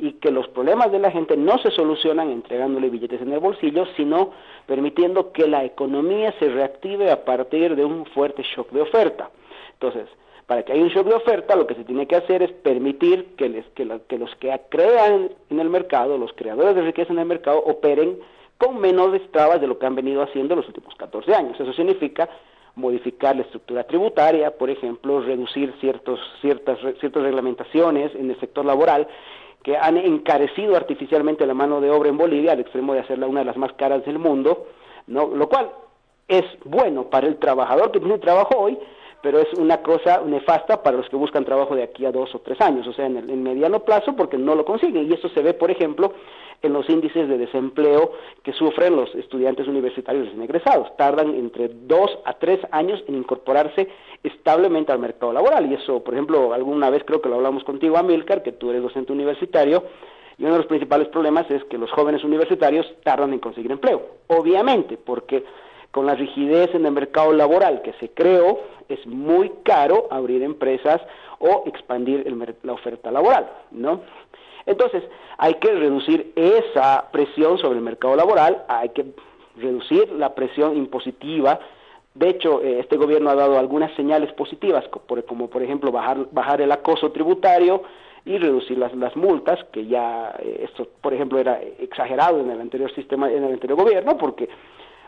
y 0.00 0.12
que 0.14 0.30
los 0.30 0.48
problemas 0.48 0.90
de 0.90 0.98
la 0.98 1.10
gente 1.10 1.36
no 1.36 1.58
se 1.58 1.70
solucionan 1.70 2.30
entregándole 2.30 2.88
billetes 2.88 3.20
en 3.20 3.32
el 3.32 3.38
bolsillo, 3.38 3.84
sino 3.96 4.30
permitiendo 4.66 5.30
que 5.30 5.46
la 5.46 5.64
economía 5.64 6.34
se 6.38 6.48
reactive 6.48 7.10
a 7.10 7.24
partir 7.24 7.76
de 7.76 7.84
un 7.84 8.06
fuerte 8.06 8.42
shock 8.42 8.70
de 8.70 8.80
oferta. 8.80 9.30
Entonces, 9.74 10.08
para 10.46 10.62
que 10.62 10.72
haya 10.72 10.82
un 10.82 10.88
shock 10.88 11.06
de 11.06 11.14
oferta, 11.14 11.54
lo 11.54 11.66
que 11.66 11.74
se 11.74 11.84
tiene 11.84 12.06
que 12.06 12.16
hacer 12.16 12.42
es 12.42 12.50
permitir 12.50 13.36
que, 13.36 13.50
les, 13.50 13.66
que, 13.74 13.86
que 14.08 14.18
los 14.18 14.34
que 14.36 14.58
crean 14.70 15.30
en 15.50 15.60
el 15.60 15.68
mercado, 15.68 16.16
los 16.16 16.32
creadores 16.32 16.74
de 16.74 16.82
riqueza 16.82 17.12
en 17.12 17.18
el 17.18 17.26
mercado, 17.26 17.58
operen 17.58 18.18
con 18.56 18.80
menores 18.80 19.22
trabas 19.32 19.60
de 19.60 19.66
lo 19.66 19.78
que 19.78 19.86
han 19.86 19.94
venido 19.94 20.22
haciendo 20.22 20.56
los 20.56 20.66
últimos 20.66 20.94
14 20.94 21.34
años. 21.34 21.60
Eso 21.60 21.72
significa 21.74 22.28
modificar 22.74 23.36
la 23.36 23.42
estructura 23.42 23.84
tributaria, 23.84 24.56
por 24.56 24.70
ejemplo, 24.70 25.20
reducir 25.20 25.74
ciertos, 25.80 26.18
ciertas, 26.40 26.78
ciertas 27.00 27.22
reglamentaciones 27.22 28.14
en 28.14 28.30
el 28.30 28.40
sector 28.40 28.64
laboral 28.64 29.06
que 29.62 29.76
han 29.76 29.96
encarecido 29.96 30.76
artificialmente 30.76 31.46
la 31.46 31.54
mano 31.54 31.80
de 31.80 31.90
obra 31.90 32.08
en 32.08 32.16
Bolivia 32.16 32.52
al 32.52 32.60
extremo 32.60 32.94
de 32.94 33.00
hacerla 33.00 33.26
una 33.26 33.40
de 33.40 33.46
las 33.46 33.56
más 33.56 33.72
caras 33.74 34.04
del 34.04 34.18
mundo, 34.18 34.66
¿no? 35.06 35.28
lo 35.28 35.48
cual 35.48 35.70
es 36.28 36.44
bueno 36.64 37.04
para 37.10 37.26
el 37.26 37.38
trabajador 37.38 37.90
que 37.90 38.00
tiene 38.00 38.18
trabajo 38.18 38.56
hoy, 38.56 38.78
pero 39.22 39.38
es 39.38 39.52
una 39.54 39.82
cosa 39.82 40.22
nefasta 40.24 40.82
para 40.82 40.96
los 40.96 41.08
que 41.08 41.16
buscan 41.16 41.44
trabajo 41.44 41.74
de 41.74 41.82
aquí 41.82 42.06
a 42.06 42.12
dos 42.12 42.34
o 42.34 42.38
tres 42.40 42.60
años, 42.60 42.86
o 42.86 42.92
sea, 42.92 43.06
en 43.06 43.16
el 43.16 43.36
mediano 43.36 43.80
plazo 43.80 44.16
porque 44.16 44.38
no 44.38 44.54
lo 44.54 44.64
consiguen. 44.64 45.10
Y 45.10 45.14
eso 45.14 45.28
se 45.28 45.42
ve, 45.42 45.54
por 45.54 45.70
ejemplo, 45.70 46.12
en 46.62 46.72
los 46.72 46.88
índices 46.88 47.28
de 47.28 47.38
desempleo 47.38 48.12
que 48.42 48.52
sufren 48.52 48.96
los 48.96 49.14
estudiantes 49.14 49.66
universitarios 49.66 50.28
recién. 50.48 50.60
Tardan 50.96 51.34
entre 51.34 51.68
dos 51.68 52.18
a 52.24 52.34
tres 52.34 52.60
años 52.70 53.02
en 53.08 53.16
incorporarse 53.16 53.88
establemente 54.22 54.92
al 54.92 54.98
mercado 54.98 55.32
laboral. 55.32 55.70
Y 55.70 55.74
eso, 55.74 56.02
por 56.04 56.14
ejemplo, 56.14 56.52
alguna 56.52 56.90
vez 56.90 57.02
creo 57.04 57.20
que 57.22 57.28
lo 57.28 57.36
hablamos 57.36 57.64
contigo, 57.64 57.96
Amilcar, 57.96 58.42
que 58.42 58.52
tú 58.52 58.70
eres 58.70 58.82
docente 58.82 59.12
universitario, 59.12 59.84
y 60.38 60.44
uno 60.44 60.52
de 60.52 60.58
los 60.58 60.66
principales 60.66 61.08
problemas 61.08 61.50
es 61.50 61.62
que 61.64 61.76
los 61.76 61.90
jóvenes 61.90 62.24
universitarios 62.24 62.86
tardan 63.02 63.32
en 63.32 63.40
conseguir 63.40 63.70
empleo. 63.70 64.02
Obviamente, 64.28 64.96
porque 64.96 65.44
con 65.90 66.06
la 66.06 66.14
rigidez 66.14 66.74
en 66.74 66.86
el 66.86 66.92
mercado 66.92 67.32
laboral 67.32 67.82
que 67.82 67.92
se 67.94 68.10
creó, 68.10 68.60
es 68.88 69.04
muy 69.06 69.50
caro 69.64 70.08
abrir 70.10 70.42
empresas 70.42 71.00
o 71.38 71.64
expandir 71.66 72.26
la 72.62 72.72
oferta 72.72 73.10
laboral, 73.10 73.50
¿no? 73.70 74.00
Entonces, 74.66 75.02
hay 75.38 75.54
que 75.54 75.72
reducir 75.72 76.32
esa 76.36 77.08
presión 77.10 77.58
sobre 77.58 77.78
el 77.78 77.84
mercado 77.84 78.14
laboral, 78.14 78.62
hay 78.68 78.90
que 78.90 79.06
reducir 79.56 80.12
la 80.12 80.34
presión 80.34 80.76
impositiva. 80.76 81.58
De 82.14 82.28
hecho, 82.28 82.62
eh, 82.62 82.80
este 82.80 82.96
gobierno 82.96 83.30
ha 83.30 83.34
dado 83.34 83.58
algunas 83.58 83.92
señales 83.96 84.32
positivas, 84.34 84.84
como 85.26 85.48
por 85.48 85.62
ejemplo 85.62 85.90
bajar, 85.90 86.26
bajar 86.30 86.60
el 86.60 86.70
acoso 86.72 87.10
tributario 87.10 87.82
y 88.24 88.36
reducir 88.36 88.76
las, 88.76 88.94
las 88.94 89.16
multas, 89.16 89.58
que 89.72 89.86
ya 89.86 90.34
eh, 90.38 90.66
esto, 90.68 90.88
por 91.00 91.14
ejemplo, 91.14 91.38
era 91.38 91.60
exagerado 91.78 92.40
en 92.40 92.50
el 92.50 92.60
anterior 92.60 92.94
sistema, 92.94 93.30
en 93.30 93.44
el 93.44 93.54
anterior 93.54 93.78
gobierno, 93.78 94.18
porque 94.18 94.48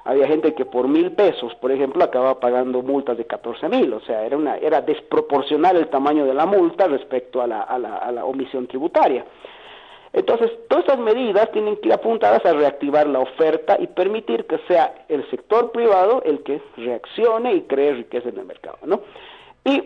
había 0.05 0.27
gente 0.27 0.55
que 0.55 0.65
por 0.65 0.89
mil 0.89 1.13
pesos, 1.13 1.55
por 1.57 1.71
ejemplo, 1.71 2.03
acababa 2.03 2.41
pagando 2.41 2.83
multas 2.83 3.17
de 3.17 3.25
14 3.25 3.69
mil, 3.69 3.93
o 3.93 4.01
sea, 4.01 4.25
era, 4.25 4.37
una, 4.37 4.57
era 4.57 4.81
desproporcional 4.81 5.77
el 5.77 5.89
tamaño 5.89 6.25
de 6.25 6.35
la 6.35 6.47
multa 6.47 6.89
respecto 6.89 7.41
a 7.41 7.47
la, 7.47 7.63
a 7.63 7.79
la, 7.79 7.97
a 7.97 8.11
la 8.11 8.25
omisión 8.25 8.67
tributaria. 8.67 9.25
Entonces, 10.13 10.51
todas 10.69 10.85
estas 10.85 10.99
medidas 10.99 11.51
tienen 11.53 11.77
que 11.77 11.89
ir 11.89 11.95
apuntadas 11.95 12.45
a 12.45 12.53
reactivar 12.53 13.07
la 13.07 13.21
oferta 13.21 13.77
y 13.79 13.87
permitir 13.87 14.45
que 14.45 14.59
sea 14.69 15.07
el 15.09 15.29
sector 15.31 15.73
privado 15.73 16.23
el 16.25 16.43
que 16.43 16.61
reaccione 16.77 17.55
y 17.55 17.63
cree 17.63 17.95
riqueza 17.95 18.29
en 18.29 18.39
el 18.39 18.45
mercado, 18.45 18.79
¿no? 18.85 19.01
Y 19.65 19.85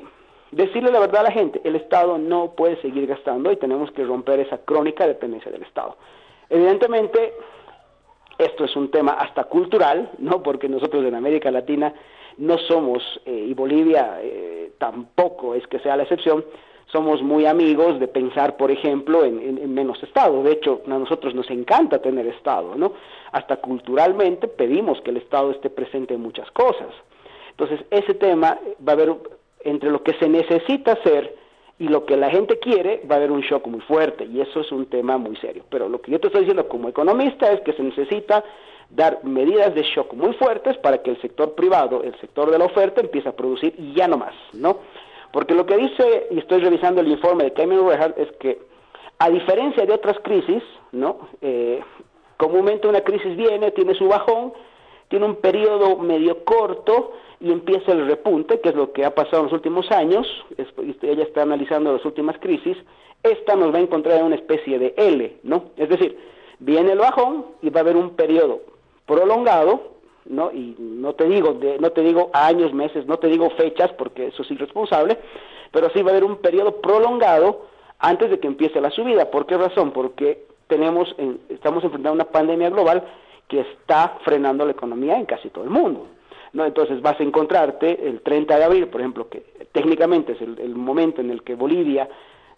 decirle 0.50 0.90
la 0.90 0.98
verdad 0.98 1.20
a 1.20 1.24
la 1.24 1.30
gente, 1.30 1.60
el 1.62 1.76
Estado 1.76 2.18
no 2.18 2.52
puede 2.56 2.80
seguir 2.80 3.06
gastando 3.06 3.52
y 3.52 3.56
tenemos 3.56 3.92
que 3.92 4.04
romper 4.04 4.40
esa 4.40 4.58
crónica 4.58 5.06
dependencia 5.06 5.52
del 5.52 5.62
Estado. 5.62 5.96
Evidentemente, 6.48 7.34
esto 8.38 8.64
es 8.64 8.76
un 8.76 8.90
tema 8.90 9.12
hasta 9.12 9.44
cultural, 9.44 10.10
¿no? 10.18 10.42
Porque 10.42 10.68
nosotros 10.68 11.04
en 11.04 11.14
América 11.14 11.50
Latina 11.50 11.92
no 12.38 12.58
somos, 12.58 13.02
eh, 13.24 13.46
y 13.48 13.54
Bolivia 13.54 14.18
eh, 14.22 14.72
tampoco 14.78 15.54
es 15.54 15.66
que 15.66 15.78
sea 15.78 15.96
la 15.96 16.02
excepción, 16.02 16.44
somos 16.92 17.22
muy 17.22 17.46
amigos 17.46 17.98
de 17.98 18.08
pensar, 18.08 18.56
por 18.56 18.70
ejemplo, 18.70 19.24
en, 19.24 19.74
menos 19.74 20.00
Estado. 20.02 20.42
De 20.42 20.52
hecho, 20.52 20.82
a 20.86 20.90
nosotros 20.90 21.34
nos 21.34 21.50
encanta 21.50 22.00
tener 22.00 22.26
Estado, 22.26 22.76
¿no? 22.76 22.92
Hasta 23.32 23.56
culturalmente 23.56 24.46
pedimos 24.46 25.00
que 25.00 25.10
el 25.10 25.16
Estado 25.16 25.50
esté 25.50 25.68
presente 25.68 26.14
en 26.14 26.20
muchas 26.20 26.50
cosas. 26.52 26.88
Entonces, 27.50 27.80
ese 27.90 28.14
tema 28.14 28.58
va 28.86 28.92
a 28.92 28.94
haber, 28.94 29.14
entre 29.60 29.90
lo 29.90 30.02
que 30.02 30.14
se 30.14 30.28
necesita 30.28 30.92
hacer 30.92 31.34
y 31.78 31.88
lo 31.88 32.06
que 32.06 32.16
la 32.16 32.30
gente 32.30 32.58
quiere, 32.58 33.02
va 33.10 33.16
a 33.16 33.18
haber 33.18 33.30
un 33.30 33.42
shock 33.42 33.66
muy 33.66 33.80
fuerte 33.80 34.24
y 34.24 34.40
eso 34.40 34.60
es 34.60 34.72
un 34.72 34.86
tema 34.86 35.18
muy 35.18 35.36
serio. 35.36 35.64
Pero 35.68 35.88
lo 35.88 36.00
que 36.00 36.10
yo 36.10 36.20
te 36.20 36.28
estoy 36.28 36.42
diciendo 36.42 36.68
como 36.68 36.88
economista 36.88 37.52
es 37.52 37.60
que 37.60 37.74
se 37.74 37.82
necesita 37.82 38.42
dar 38.88 39.22
medidas 39.24 39.74
de 39.74 39.82
shock 39.82 40.14
muy 40.14 40.32
fuertes 40.34 40.78
para 40.78 41.02
que 41.02 41.10
el 41.10 41.20
sector 41.20 41.54
privado, 41.54 42.02
el 42.02 42.18
sector 42.20 42.50
de 42.50 42.58
la 42.58 42.64
oferta, 42.64 43.00
empiece 43.00 43.28
a 43.28 43.36
producir 43.36 43.74
y 43.76 43.92
ya 43.94 44.08
no 44.08 44.16
más, 44.16 44.34
¿no? 44.54 44.78
Porque 45.32 45.54
lo 45.54 45.66
que 45.66 45.76
dice, 45.76 46.28
y 46.30 46.38
estoy 46.38 46.60
revisando 46.60 47.00
el 47.00 47.08
informe 47.08 47.44
de 47.44 47.52
Cameron 47.52 47.88
Rehart, 47.88 48.18
es 48.18 48.30
que 48.38 48.58
a 49.18 49.28
diferencia 49.28 49.84
de 49.84 49.92
otras 49.92 50.18
crisis, 50.20 50.62
¿no? 50.92 51.28
Eh, 51.42 51.80
comúnmente 52.36 52.88
una 52.88 53.02
crisis 53.02 53.36
viene, 53.36 53.70
tiene 53.72 53.94
su 53.94 54.08
bajón, 54.08 54.54
tiene 55.08 55.26
un 55.26 55.36
periodo 55.36 55.98
medio 55.98 56.44
corto 56.44 57.12
y 57.40 57.52
empieza 57.52 57.92
el 57.92 58.06
repunte, 58.06 58.60
que 58.60 58.70
es 58.70 58.74
lo 58.74 58.92
que 58.92 59.04
ha 59.04 59.14
pasado 59.14 59.38
en 59.38 59.44
los 59.44 59.52
últimos 59.52 59.90
años, 59.90 60.26
ella 61.02 61.22
está 61.22 61.42
analizando 61.42 61.92
las 61.92 62.04
últimas 62.04 62.38
crisis, 62.38 62.76
esta 63.22 63.56
nos 63.56 63.72
va 63.72 63.78
a 63.78 63.82
encontrar 63.82 64.18
en 64.18 64.26
una 64.26 64.36
especie 64.36 64.78
de 64.78 64.94
L, 64.96 65.38
¿no? 65.42 65.70
Es 65.76 65.88
decir, 65.88 66.18
viene 66.58 66.92
el 66.92 66.98
bajón 66.98 67.46
y 67.62 67.70
va 67.70 67.80
a 67.80 67.82
haber 67.82 67.96
un 67.96 68.10
periodo 68.10 68.60
prolongado, 69.04 69.96
¿no? 70.24 70.50
Y 70.52 70.76
no 70.78 71.14
te 71.14 71.24
digo 71.24 71.54
de, 71.54 71.78
no 71.78 71.90
te 71.90 72.02
digo 72.02 72.30
años, 72.32 72.72
meses, 72.72 73.06
no 73.06 73.18
te 73.18 73.28
digo 73.28 73.50
fechas 73.50 73.92
porque 73.92 74.28
eso 74.28 74.42
es 74.42 74.50
irresponsable, 74.50 75.18
pero 75.72 75.90
sí 75.90 76.02
va 76.02 76.08
a 76.08 76.12
haber 76.12 76.24
un 76.24 76.36
periodo 76.36 76.80
prolongado 76.80 77.66
antes 77.98 78.30
de 78.30 78.38
que 78.38 78.46
empiece 78.46 78.80
la 78.80 78.90
subida. 78.90 79.30
¿Por 79.30 79.46
qué 79.46 79.56
razón? 79.56 79.92
Porque 79.92 80.46
tenemos 80.68 81.14
estamos 81.48 81.84
enfrentando 81.84 82.14
una 82.14 82.30
pandemia 82.30 82.70
global 82.70 83.04
que 83.48 83.60
está 83.60 84.18
frenando 84.24 84.64
la 84.64 84.72
economía 84.72 85.16
en 85.16 85.26
casi 85.26 85.50
todo 85.50 85.64
el 85.64 85.70
mundo. 85.70 86.08
¿No? 86.56 86.64
Entonces 86.64 87.02
vas 87.02 87.20
a 87.20 87.22
encontrarte 87.22 88.08
el 88.08 88.22
30 88.22 88.56
de 88.56 88.64
abril, 88.64 88.88
por 88.88 89.02
ejemplo, 89.02 89.28
que 89.28 89.42
técnicamente 89.72 90.32
es 90.32 90.40
el, 90.40 90.74
momento 90.74 91.20
en 91.20 91.30
el 91.30 91.42
que 91.42 91.54
Bolivia 91.54 92.08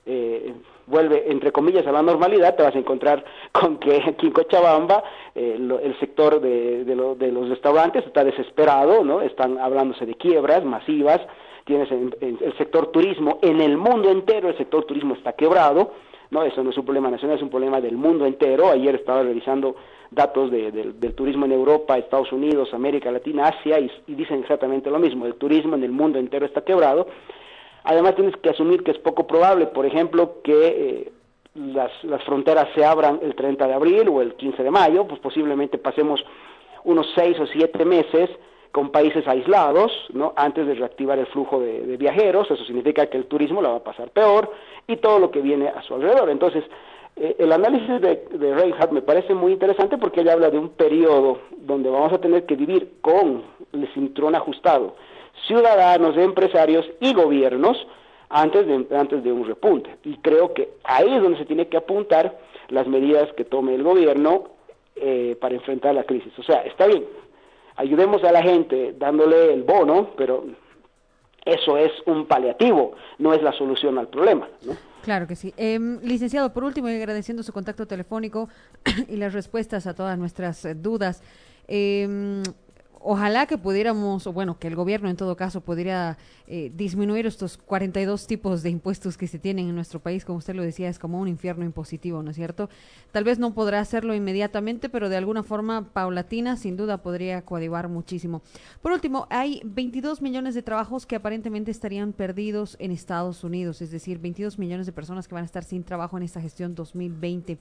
eh, 0.07 0.55
vuelve, 0.87 1.25
entre 1.29 1.51
comillas, 1.51 1.85
a 1.85 1.91
la 1.91 2.01
normalidad, 2.01 2.55
te 2.55 2.63
vas 2.63 2.77
a 2.77 2.79
encontrar 2.79 3.25
con 3.53 3.79
que 3.79 3.97
aquí 3.97 4.29
en 4.29 4.33
Cochabamba 4.33 5.03
eh, 5.35 5.57
el 5.59 5.99
sector 5.99 6.41
de, 6.41 6.85
de, 6.85 7.33
los 7.33 7.49
restaurantes 7.49 8.07
está 8.07 8.23
desesperado, 8.23 9.03
¿no? 9.05 9.21
Están 9.21 9.59
hablándose 9.59 10.07
de 10.07 10.15
quiebras 10.15 10.65
masivas, 10.65 11.21
tienes 11.65 11.91
el 11.91 12.55
sector 12.57 12.93
turismo, 12.93 13.41
en 13.43 13.61
el 13.61 13.77
mundo 13.77 14.11
entero 14.11 14.49
el 14.49 14.57
sector 14.57 14.85
turismo 14.85 15.15
está 15.15 15.33
quebrado, 15.33 15.93
¿no? 16.31 16.43
Eso 16.43 16.63
no 16.63 16.71
es 16.71 16.79
un 16.79 16.85
problema 16.85 17.11
nacional, 17.11 17.37
es 17.37 17.43
un 17.43 17.51
problema 17.51 17.81
del 17.81 17.97
mundo 17.97 18.27
entero. 18.27 18.71
Ayer 18.71 18.95
estaba 18.95 19.23
revisando 19.23 19.77
datos 20.11 20.51
del 20.51 21.15
turismo 21.15 21.45
en 21.45 21.53
Europa, 21.53 21.99
Estados 21.99 22.33
Unidos, 22.33 22.73
América 22.73 23.11
Latina, 23.11 23.49
Asia, 23.49 23.79
y, 23.79 23.91
dicen 24.07 24.41
exactamente 24.41 24.91
lo 24.91 24.99
mismo, 24.99 25.27
el 25.27 25.35
turismo 25.35 25.77
en 25.77 25.85
el 25.85 25.93
mundo 25.93 26.19
entero 26.19 26.47
está 26.47 26.63
quebrado. 26.63 27.09
Además 27.85 28.15
tienes 28.15 28.37
que 28.37 28.51
asumir 28.51 28.83
que 28.83 28.91
es 28.91 28.99
poco 28.99 29.27
probable, 29.27 29.67
por 29.67 29.87
ejemplo, 29.87 30.41
que 30.43 30.67
eh, 30.67 31.13
las, 31.55 31.93
las 32.05 32.23
fronteras 32.25 32.69
se 32.75 32.85
abran 32.85 33.21
el 33.23 33.35
30 33.35 33.67
de 33.67 33.75
abril 33.75 34.09
o 34.09 34.21
el 34.21 34.35
15 34.35 34.63
de 34.63 34.71
mayo, 34.71 35.07
pues 35.07 35.21
posiblemente 35.21 35.79
pasemos 35.79 36.25
unos 36.85 37.07
seis 37.15 37.39
o 37.41 37.47
siete 37.47 37.85
meses 37.85 38.31
con 38.73 38.91
países 38.91 39.27
aislados, 39.27 39.93
¿no? 40.13 40.33
Antes 40.37 40.67
de 40.67 40.75
reactivar 40.75 41.19
el 41.19 41.27
flujo 41.27 41.61
de, 41.61 41.97
viajeros, 41.97 42.51
eso 42.51 42.65
significa 42.65 43.07
que 43.07 43.17
el 43.17 43.27
turismo 43.27 43.63
la 43.63 43.71
va 43.71 43.77
a 43.77 43.85
pasar 43.85 44.11
peor 44.11 44.53
y 44.87 44.97
todo 44.97 45.19
lo 45.19 45.31
que 45.31 45.41
viene 45.41 45.69
a 45.69 45.83
su 45.83 45.95
alrededor. 45.95 46.31
Entonces, 46.31 46.65
eh, 47.17 47.37
el 47.39 47.53
análisis 47.53 48.01
de, 48.01 48.27
de 48.31 48.55
Reinhardt 48.55 48.93
me 48.93 49.03
parece 49.03 49.35
muy 49.35 49.53
interesante 49.53 49.99
porque 49.99 50.21
ella 50.21 50.35
habla 50.35 50.51
de 50.51 50.59
un 50.59 50.71
periodo 50.71 51.39
donde 51.57 51.91
vamos 51.91 52.13
a 52.13 52.19
tener 52.19 52.47
que 52.47 52.57
vivir 52.57 52.95
con 53.01 53.43
el 53.73 53.93
cinturón 53.95 54.35
ajustado, 54.35 54.95
ciudadanos, 55.47 56.17
empresarios 56.17 56.89
y 57.01 57.13
gobiernos 57.15 57.87
antes 58.31 58.67
de, 58.67 58.97
antes 58.97 59.23
de 59.23 59.33
un 59.33 59.47
repunte. 59.47 59.97
Y 60.05 60.17
creo 60.19 60.53
que 60.53 60.69
ahí 60.85 61.13
es 61.15 61.23
donde 61.23 61.39
se 61.39 61.47
tiene 61.47 61.69
que 61.69 61.77
apuntar 61.77 62.39
las 62.69 62.87
medidas 62.87 63.33
que 63.35 63.45
tome 63.45 63.75
el 63.75 63.83
gobierno 63.83 64.45
eh, 64.97 65.37
para 65.41 65.55
enfrentar 65.55 65.95
la 65.95 66.05
crisis. 66.05 66.37
O 66.39 66.43
sea, 66.43 66.61
está 66.63 66.87
bien, 66.87 67.05
ayudemos 67.79 68.23
a 68.25 68.33
la 68.33 68.43
gente 68.43 68.95
dándole 68.99 69.55
el 69.55 69.63
bono, 69.63 70.11
pero 70.17 70.45
eso 71.45 71.79
es 71.79 71.93
un 72.07 72.27
paliativo, 72.27 72.93
no 73.19 73.33
es 73.33 73.43
la 73.43 73.53
solución 73.53 73.99
al 73.99 74.09
problema. 74.09 74.49
Claro 75.03 75.27
que 75.27 75.37
sí. 75.37 75.55
Em, 75.57 75.99
licenciado, 76.03 76.53
por 76.53 76.65
último, 76.65 76.89
y 76.91 76.97
agradeciendo 76.97 77.43
su 77.43 77.53
contacto 77.53 77.87
telefónico 77.87 78.49
y 79.09 79.17
las 79.17 79.33
respuestas 79.33 79.87
a 79.87 79.95
todas 79.95 80.19
nuestras 80.19 80.65
eh, 80.65 80.75
dudas. 80.75 81.23
Eh, 81.69 82.43
ojalá 83.01 83.47
que 83.47 83.59
pudiéramos, 83.59 84.27
o 84.27 84.33
bueno, 84.33 84.59
que 84.59 84.69
el 84.69 84.77
gobierno 84.77 85.09
en 85.09 85.17
todo 85.17 85.37
caso 85.37 85.61
pudiera 85.61 86.19
eh, 86.47 86.73
disminuir 86.75 87.27
estos 87.27 87.57
42 87.57 88.27
tipos 88.27 88.63
de 88.63 88.71
impuestos 88.71 89.17
que 89.17 89.27
se 89.27 89.39
tienen 89.39 89.69
en 89.69 89.75
nuestro 89.75 90.01
país, 90.01 90.25
como 90.25 90.39
usted 90.39 90.55
lo 90.55 90.63
decía, 90.63 90.89
es 90.89 90.99
como 90.99 91.21
un 91.21 91.29
infierno 91.29 91.65
impositivo, 91.65 92.23
¿no 92.23 92.31
es 92.31 92.37
cierto? 92.37 92.69
Tal 93.13 93.25
vez 93.25 93.39
no 93.39 93.55
podrá 93.55 93.81
hacerlo 93.81 94.15
inmediatamente, 94.15 94.89
pero 94.89 95.09
de 95.09 95.17
alguna 95.17 95.43
forma 95.43 95.93
paulatina, 95.93 96.57
sin 96.57 96.77
duda, 96.77 97.03
podría 97.03 97.43
coadyuvar 97.43 97.89
muchísimo. 97.89 98.43
Por 98.83 98.93
último, 98.93 99.27
hay 99.31 99.61
22 99.65 100.23
millones 100.23 100.55
de 100.55 100.63
trabajos 100.63 101.07
que 101.07 101.17
aparentemente 101.17 101.71
estarían 101.71 102.13
perdidos 102.13 102.77
en 102.79 102.91
Estados 102.91 103.45
Unidos, 103.45 103.83
es 103.83 103.91
decir, 103.91 104.19
22 104.19 104.59
millones 104.59 104.87
de 104.87 104.93
personas 104.93 105.29
que 105.29 105.35
van 105.35 105.43
a 105.43 105.47
estar 105.47 105.65
sin 105.65 105.85
trabajo 105.85 106.17
en 106.17 106.23
esta 106.23 106.41
gestión 106.41 106.75
2020. 106.75 107.59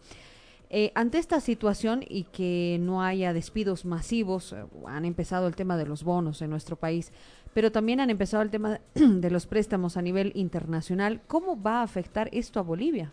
Eh, 0.69 0.91
ante 0.95 1.17
esta 1.17 1.39
situación 1.39 2.03
y 2.07 2.25
que 2.25 2.77
no 2.79 3.01
haya 3.01 3.31
despidos 3.31 3.85
masivos, 3.85 4.51
eh, 4.51 4.57
han 4.85 5.05
empezado 5.05 5.47
el 5.47 5.55
tema 5.55 5.77
de 5.77 5.85
los 5.85 6.03
bonos 6.03 6.41
en 6.41 6.49
nuestro 6.49 6.75
país, 6.75 7.13
pero 7.53 7.71
también 7.71 8.01
han 8.01 8.09
empezado 8.09 8.43
el 8.43 8.51
tema 8.51 8.79
de 8.93 9.31
los 9.31 9.47
préstamos 9.47 9.95
a 9.95 10.01
nivel 10.01 10.33
internacional. 10.35 11.21
¿Cómo 11.27 11.61
va 11.61 11.79
a 11.79 11.83
afectar 11.83 12.29
esto 12.33 12.59
a 12.59 12.63
Bolivia? 12.63 13.11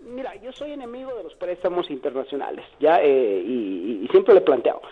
Mira, 0.00 0.34
yo 0.36 0.52
soy 0.52 0.72
enemigo 0.72 1.14
de 1.14 1.24
los 1.24 1.34
préstamos 1.34 1.90
internacionales, 1.90 2.64
ya 2.80 3.02
eh, 3.02 3.42
y, 3.46 4.06
siempre 4.10 4.34
lo 4.34 4.40
he 4.40 4.42
planteado. 4.42 4.82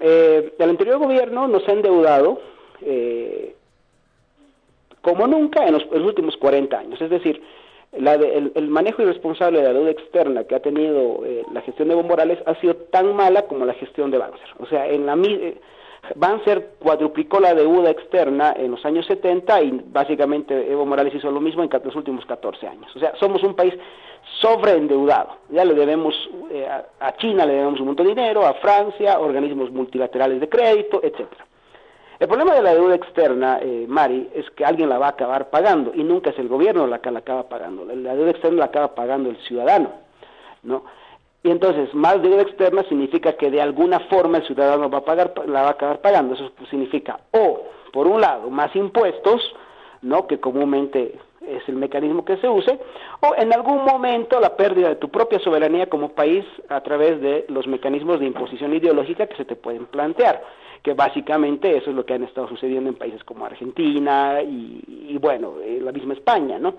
el 0.00 0.70
anterior 0.70 0.98
gobierno 0.98 1.48
nos 1.48 1.68
ha 1.68 1.72
endeudado 1.72 2.40
como 5.02 5.26
nunca 5.26 5.66
en 5.66 5.74
los, 5.74 5.82
en 5.82 5.98
los 5.98 6.08
últimos 6.08 6.36
40 6.36 6.78
años, 6.78 7.00
es 7.00 7.10
decir, 7.10 7.42
el, 7.96 8.68
manejo 8.68 9.02
irresponsable 9.02 9.60
de 9.60 9.64
la 9.64 9.72
deuda 9.72 9.90
externa 9.90 10.44
que 10.44 10.54
ha 10.54 10.60
tenido 10.60 11.24
eh, 11.24 11.42
la 11.52 11.60
gestión 11.62 11.88
de 11.88 11.94
Evo 11.94 12.02
Morales 12.02 12.38
ha 12.46 12.54
sido 12.56 12.74
tan 12.76 13.14
mala 13.14 13.42
como 13.42 13.64
la 13.64 13.74
gestión 13.74 14.10
de 14.10 14.18
Banzer. 14.18 14.48
O 14.58 14.66
sea, 14.66 14.86
en 14.88 15.06
la 15.06 15.14
eh, 15.14 15.58
Banzer 16.16 16.72
cuadruplicó 16.80 17.40
la 17.40 17.54
deuda 17.54 17.90
externa 17.90 18.54
en 18.56 18.72
los 18.72 18.84
años 18.84 19.06
70 19.06 19.62
y 19.62 19.82
básicamente 19.86 20.70
Evo 20.70 20.84
Morales 20.84 21.14
hizo 21.14 21.30
lo 21.30 21.40
mismo 21.40 21.62
en 21.62 21.70
los 21.84 21.96
últimos 21.96 22.26
14 22.26 22.66
años. 22.66 22.94
O 22.96 22.98
sea, 22.98 23.14
somos 23.18 23.42
un 23.42 23.54
país 23.54 23.74
sobreendeudado. 24.40 25.36
Ya 25.50 25.64
le 25.64 25.74
debemos 25.74 26.14
eh, 26.50 26.68
a 27.00 27.16
China 27.16 27.46
le 27.46 27.54
debemos 27.54 27.80
un 27.80 27.86
montón 27.86 28.06
de 28.06 28.14
dinero, 28.14 28.46
a 28.46 28.54
Francia, 28.54 29.18
organismos 29.20 29.70
multilaterales 29.70 30.40
de 30.40 30.48
crédito, 30.48 31.00
etcétera. 31.02 31.46
El 32.18 32.28
problema 32.28 32.54
de 32.54 32.62
la 32.62 32.74
deuda 32.74 32.94
externa, 32.94 33.58
eh, 33.60 33.86
Mari, 33.88 34.30
es 34.34 34.48
que 34.50 34.64
alguien 34.64 34.88
la 34.88 34.98
va 34.98 35.06
a 35.06 35.10
acabar 35.10 35.50
pagando 35.50 35.92
y 35.94 36.04
nunca 36.04 36.30
es 36.30 36.38
el 36.38 36.48
gobierno 36.48 36.86
la 36.86 37.00
que 37.00 37.10
la 37.10 37.20
acaba 37.20 37.48
pagando. 37.48 37.84
La 37.84 38.14
deuda 38.14 38.30
externa 38.30 38.58
la 38.58 38.64
acaba 38.66 38.94
pagando 38.94 39.30
el 39.30 39.36
ciudadano, 39.38 39.90
¿no? 40.62 40.84
Y 41.42 41.50
entonces, 41.50 41.92
más 41.92 42.22
deuda 42.22 42.40
externa 42.40 42.82
significa 42.84 43.34
que 43.34 43.50
de 43.50 43.60
alguna 43.60 44.00
forma 44.00 44.38
el 44.38 44.46
ciudadano 44.46 44.88
va 44.88 44.98
a 44.98 45.04
pagar, 45.04 45.34
la 45.46 45.62
va 45.62 45.68
a 45.68 45.72
acabar 45.72 46.00
pagando. 46.00 46.34
Eso 46.34 46.50
significa, 46.70 47.20
o, 47.32 47.64
por 47.92 48.06
un 48.06 48.20
lado, 48.20 48.48
más 48.48 48.74
impuestos, 48.74 49.42
¿no? 50.04 50.26
Que 50.26 50.38
comúnmente 50.38 51.18
es 51.46 51.68
el 51.68 51.76
mecanismo 51.76 52.24
que 52.24 52.36
se 52.38 52.48
use, 52.48 52.78
o 53.20 53.34
en 53.36 53.52
algún 53.52 53.84
momento 53.84 54.40
la 54.40 54.56
pérdida 54.56 54.90
de 54.90 54.96
tu 54.96 55.10
propia 55.10 55.38
soberanía 55.40 55.88
como 55.88 56.10
país 56.10 56.44
a 56.68 56.80
través 56.80 57.20
de 57.20 57.44
los 57.48 57.66
mecanismos 57.66 58.20
de 58.20 58.26
imposición 58.26 58.72
ideológica 58.74 59.26
que 59.26 59.36
se 59.36 59.44
te 59.44 59.56
pueden 59.56 59.86
plantear 59.86 60.42
que 60.84 60.92
básicamente 60.92 61.78
eso 61.78 61.90
es 61.90 61.96
lo 61.96 62.04
que 62.04 62.12
han 62.12 62.24
estado 62.24 62.46
sucediendo 62.46 62.90
en 62.90 62.96
países 62.96 63.24
como 63.24 63.46
Argentina 63.46 64.42
y, 64.42 65.16
bueno, 65.18 65.54
eh, 65.64 65.80
la 65.82 65.92
misma 65.92 66.12
España, 66.12 66.58
¿no? 66.58 66.74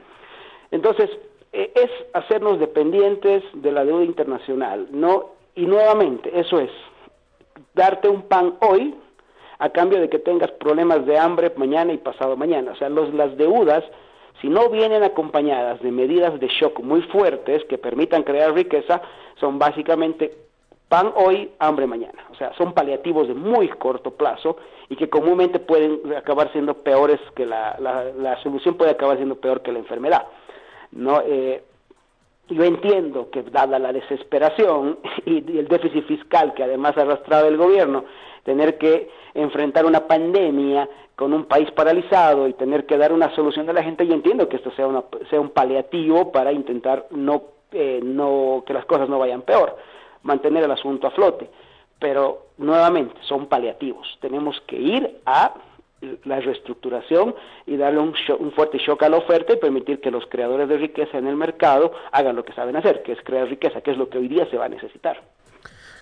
Entonces, 0.70 1.10
eh, 1.52 1.72
es 1.74 1.90
hacernos 2.14 2.60
dependientes 2.60 3.44
de 3.54 3.72
la 3.72 3.84
deuda 3.84 4.04
internacional, 4.04 4.88
¿no? 4.92 5.32
Y 5.56 5.66
nuevamente, 5.66 6.40
eso 6.40 6.60
es, 6.60 6.70
darte 7.74 8.08
un 8.08 8.22
pan 8.24 8.54
hoy 8.62 8.94
a 9.60 9.70
cambio 9.70 10.00
de 10.00 10.10
que 10.10 10.20
tengas 10.20 10.52
problemas 10.52 11.06
de 11.06 11.18
hambre 11.18 11.52
mañana 11.56 11.94
y 11.94 11.98
pasado 11.98 12.36
mañana. 12.36 12.72
O 12.72 12.76
sea, 12.76 12.90
los, 12.90 13.14
las 13.14 13.36
deudas, 13.38 13.84
si 14.42 14.50
no 14.50 14.70
vienen 14.70 15.04
acompañadas 15.04 15.82
de 15.82 15.92
medidas 15.92 16.40
de 16.40 16.48
shock 16.48 16.80
muy 16.80 17.02
fuertes 17.04 17.64
que 17.66 17.78
permitan 17.78 18.24
crear 18.24 18.54
riqueza, 18.54 19.02
son 19.40 19.60
básicamente 19.60 20.36
pan 20.90 21.12
hoy, 21.16 21.52
hambre 21.60 21.88
mañana. 21.88 22.26
O 22.32 22.36
sea, 22.36 22.54
son 22.58 22.74
paliativos 22.74 23.28
de 23.28 23.34
muy 23.34 23.70
corto 23.70 24.12
plazo 24.12 24.58
y 24.90 24.96
que 24.96 25.10
comúnmente 25.10 25.60
pueden 25.60 26.14
acabar 26.16 26.52
siendo 26.52 26.76
peores 26.76 27.20
que 27.36 27.46
la, 27.46 27.78
la, 27.80 28.42
solución 28.44 28.76
puede 28.76 28.92
acabar 28.92 29.18
siendo 29.18 29.36
peor 29.36 29.62
que 29.62 29.72
la 29.72 29.80
enfermedad. 29.80 30.28
¿no? 30.92 31.22
Eh, 31.26 31.64
yo 32.50 32.64
entiendo 32.64 33.30
que 33.30 33.44
dada 33.44 33.80
la 33.80 33.92
desesperación 33.92 35.00
y, 35.26 35.38
el 35.58 35.68
déficit 35.68 36.06
fiscal 36.06 36.54
que 36.54 36.64
además 36.64 36.98
ha 36.98 37.02
arrastrado 37.02 37.48
el 37.48 37.58
gobierno, 37.58 38.06
tener 38.44 38.78
que 38.78 39.10
enfrentar 39.34 39.86
una 39.86 40.08
pandemia 40.08 40.88
con 41.16 41.34
un 41.34 41.46
país 41.46 41.72
paralizado 41.72 42.48
y 42.48 42.54
tener 42.54 42.86
que 42.86 42.98
dar 42.98 43.14
una 43.14 43.34
solución 43.36 43.70
a 43.70 43.74
la 43.74 43.84
gente, 43.84 44.06
yo 44.06 44.14
entiendo 44.14 44.50
que 44.50 44.58
esto 44.58 44.72
sea, 44.72 44.86
una, 44.86 45.04
sea 45.30 45.40
un 45.40 45.50
paliativo 45.50 46.32
para 46.32 46.52
intentar 46.52 47.08
no, 47.12 47.44
eh, 47.72 48.02
no 48.04 48.64
que 48.66 48.74
las 48.74 48.86
cosas 48.86 49.08
no 49.10 49.18
vayan 49.18 49.42
peor 49.42 49.78
mantener 50.26 50.64
el 50.64 50.72
asunto 50.72 51.08
a 51.08 51.12
flote. 51.12 51.50
Pero 52.00 52.48
nuevamente 52.58 53.16
son 53.22 53.46
paliativos. 53.48 54.18
Tenemos 54.20 54.60
que 54.68 54.76
ir 54.76 55.22
a 55.26 55.54
la 56.26 56.40
reestructuración 56.40 57.36
y 57.66 57.78
darle 57.78 58.00
un, 58.00 58.14
un, 58.40 58.52
fuerte 58.52 58.78
shock 58.78 59.04
a 59.04 59.10
la 59.10 59.18
oferta 59.18 59.54
y 59.54 59.58
permitir 59.58 60.02
que 60.02 60.12
los 60.12 60.26
creadores 60.28 60.68
de 60.68 60.78
riqueza 60.78 61.18
en 61.18 61.28
el 61.28 61.36
mercado 61.36 61.94
hagan 62.12 62.36
lo 62.36 62.44
que 62.44 62.54
saben 62.54 62.76
hacer, 62.76 63.02
que 63.04 63.14
es 63.14 63.22
crear 63.22 63.48
riqueza, 63.48 63.82
que 63.82 63.92
es 63.92 63.98
lo 63.98 64.10
que 64.10 64.18
hoy 64.18 64.28
día 64.28 64.46
se 64.50 64.58
va 64.58 64.66
a 64.66 64.70
necesitar. 64.70 65.22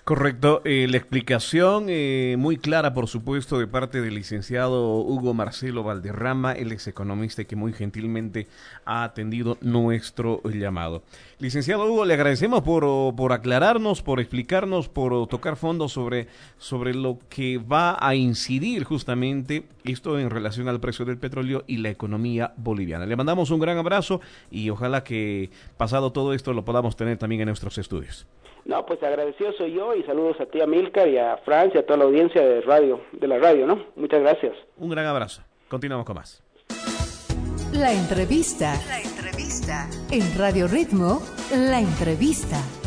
Correcto. 0.04 0.60
Eh, 0.66 0.86
la 0.90 0.98
explicación 0.98 1.86
eh, 1.88 2.36
muy 2.38 2.58
clara, 2.58 2.92
por 2.92 3.08
supuesto, 3.08 3.58
de 3.58 3.66
parte 3.66 4.02
del 4.02 4.16
licenciado 4.16 4.98
Hugo 4.98 5.32
Marcelo 5.32 5.82
Valderrama, 5.82 6.52
el 6.52 6.72
ex 6.72 6.88
economista 6.88 7.44
que 7.44 7.56
muy 7.56 7.72
gentilmente 7.72 8.46
ha 8.84 9.02
atendido 9.02 9.56
nuestro 9.62 10.42
llamado. 10.42 11.04
Licenciado 11.38 11.86
Hugo, 11.90 12.04
le 12.04 12.12
agradecemos 12.12 12.60
por, 12.60 13.16
por 13.16 13.32
aclararnos, 13.32 14.02
por 14.02 14.20
explicarnos, 14.20 14.90
por 14.90 15.26
tocar 15.26 15.56
fondo 15.56 15.88
sobre, 15.88 16.28
sobre 16.58 16.92
lo 16.92 17.18
que 17.30 17.56
va 17.56 17.96
a 17.98 18.14
incidir 18.14 18.84
justamente 18.84 19.64
esto 19.84 20.18
en 20.18 20.28
relación 20.28 20.68
al 20.68 20.80
precio 20.80 21.06
del 21.06 21.16
petróleo 21.16 21.64
y 21.66 21.78
la 21.78 21.88
economía 21.88 22.52
boliviana. 22.58 23.06
Le 23.06 23.16
mandamos 23.16 23.50
un 23.50 23.60
gran 23.60 23.78
abrazo 23.78 24.20
y 24.50 24.68
ojalá 24.68 25.02
que 25.02 25.48
pasado 25.78 26.12
todo 26.12 26.34
esto 26.34 26.52
lo 26.52 26.66
podamos 26.66 26.94
tener 26.94 27.16
también 27.16 27.40
en 27.40 27.46
nuestros 27.46 27.78
estudios. 27.78 28.26
No, 28.64 28.86
pues 28.86 29.02
agradecido 29.02 29.52
soy 29.52 29.72
yo 29.74 29.94
y 29.94 30.02
saludos 30.04 30.40
a 30.40 30.46
ti, 30.46 30.60
a 30.60 30.66
Milka 30.66 31.06
y 31.06 31.18
a 31.18 31.36
Francia, 31.44 31.80
a 31.80 31.82
toda 31.82 31.98
la 31.98 32.04
audiencia 32.04 32.42
de 32.42 32.60
radio, 32.62 33.00
de 33.12 33.28
la 33.28 33.38
radio, 33.38 33.66
¿no? 33.66 33.84
Muchas 33.96 34.20
gracias. 34.20 34.56
Un 34.78 34.88
gran 34.90 35.06
abrazo. 35.06 35.42
Continuamos 35.68 36.06
con 36.06 36.16
más. 36.16 36.42
La 37.72 37.92
entrevista. 37.92 38.74
La 38.88 39.00
entrevista. 39.00 39.88
En 40.10 40.38
Radio 40.38 40.66
Ritmo, 40.68 41.20
la 41.50 41.80
entrevista. 41.80 42.56
La 42.56 42.60
entrevista. 42.60 42.83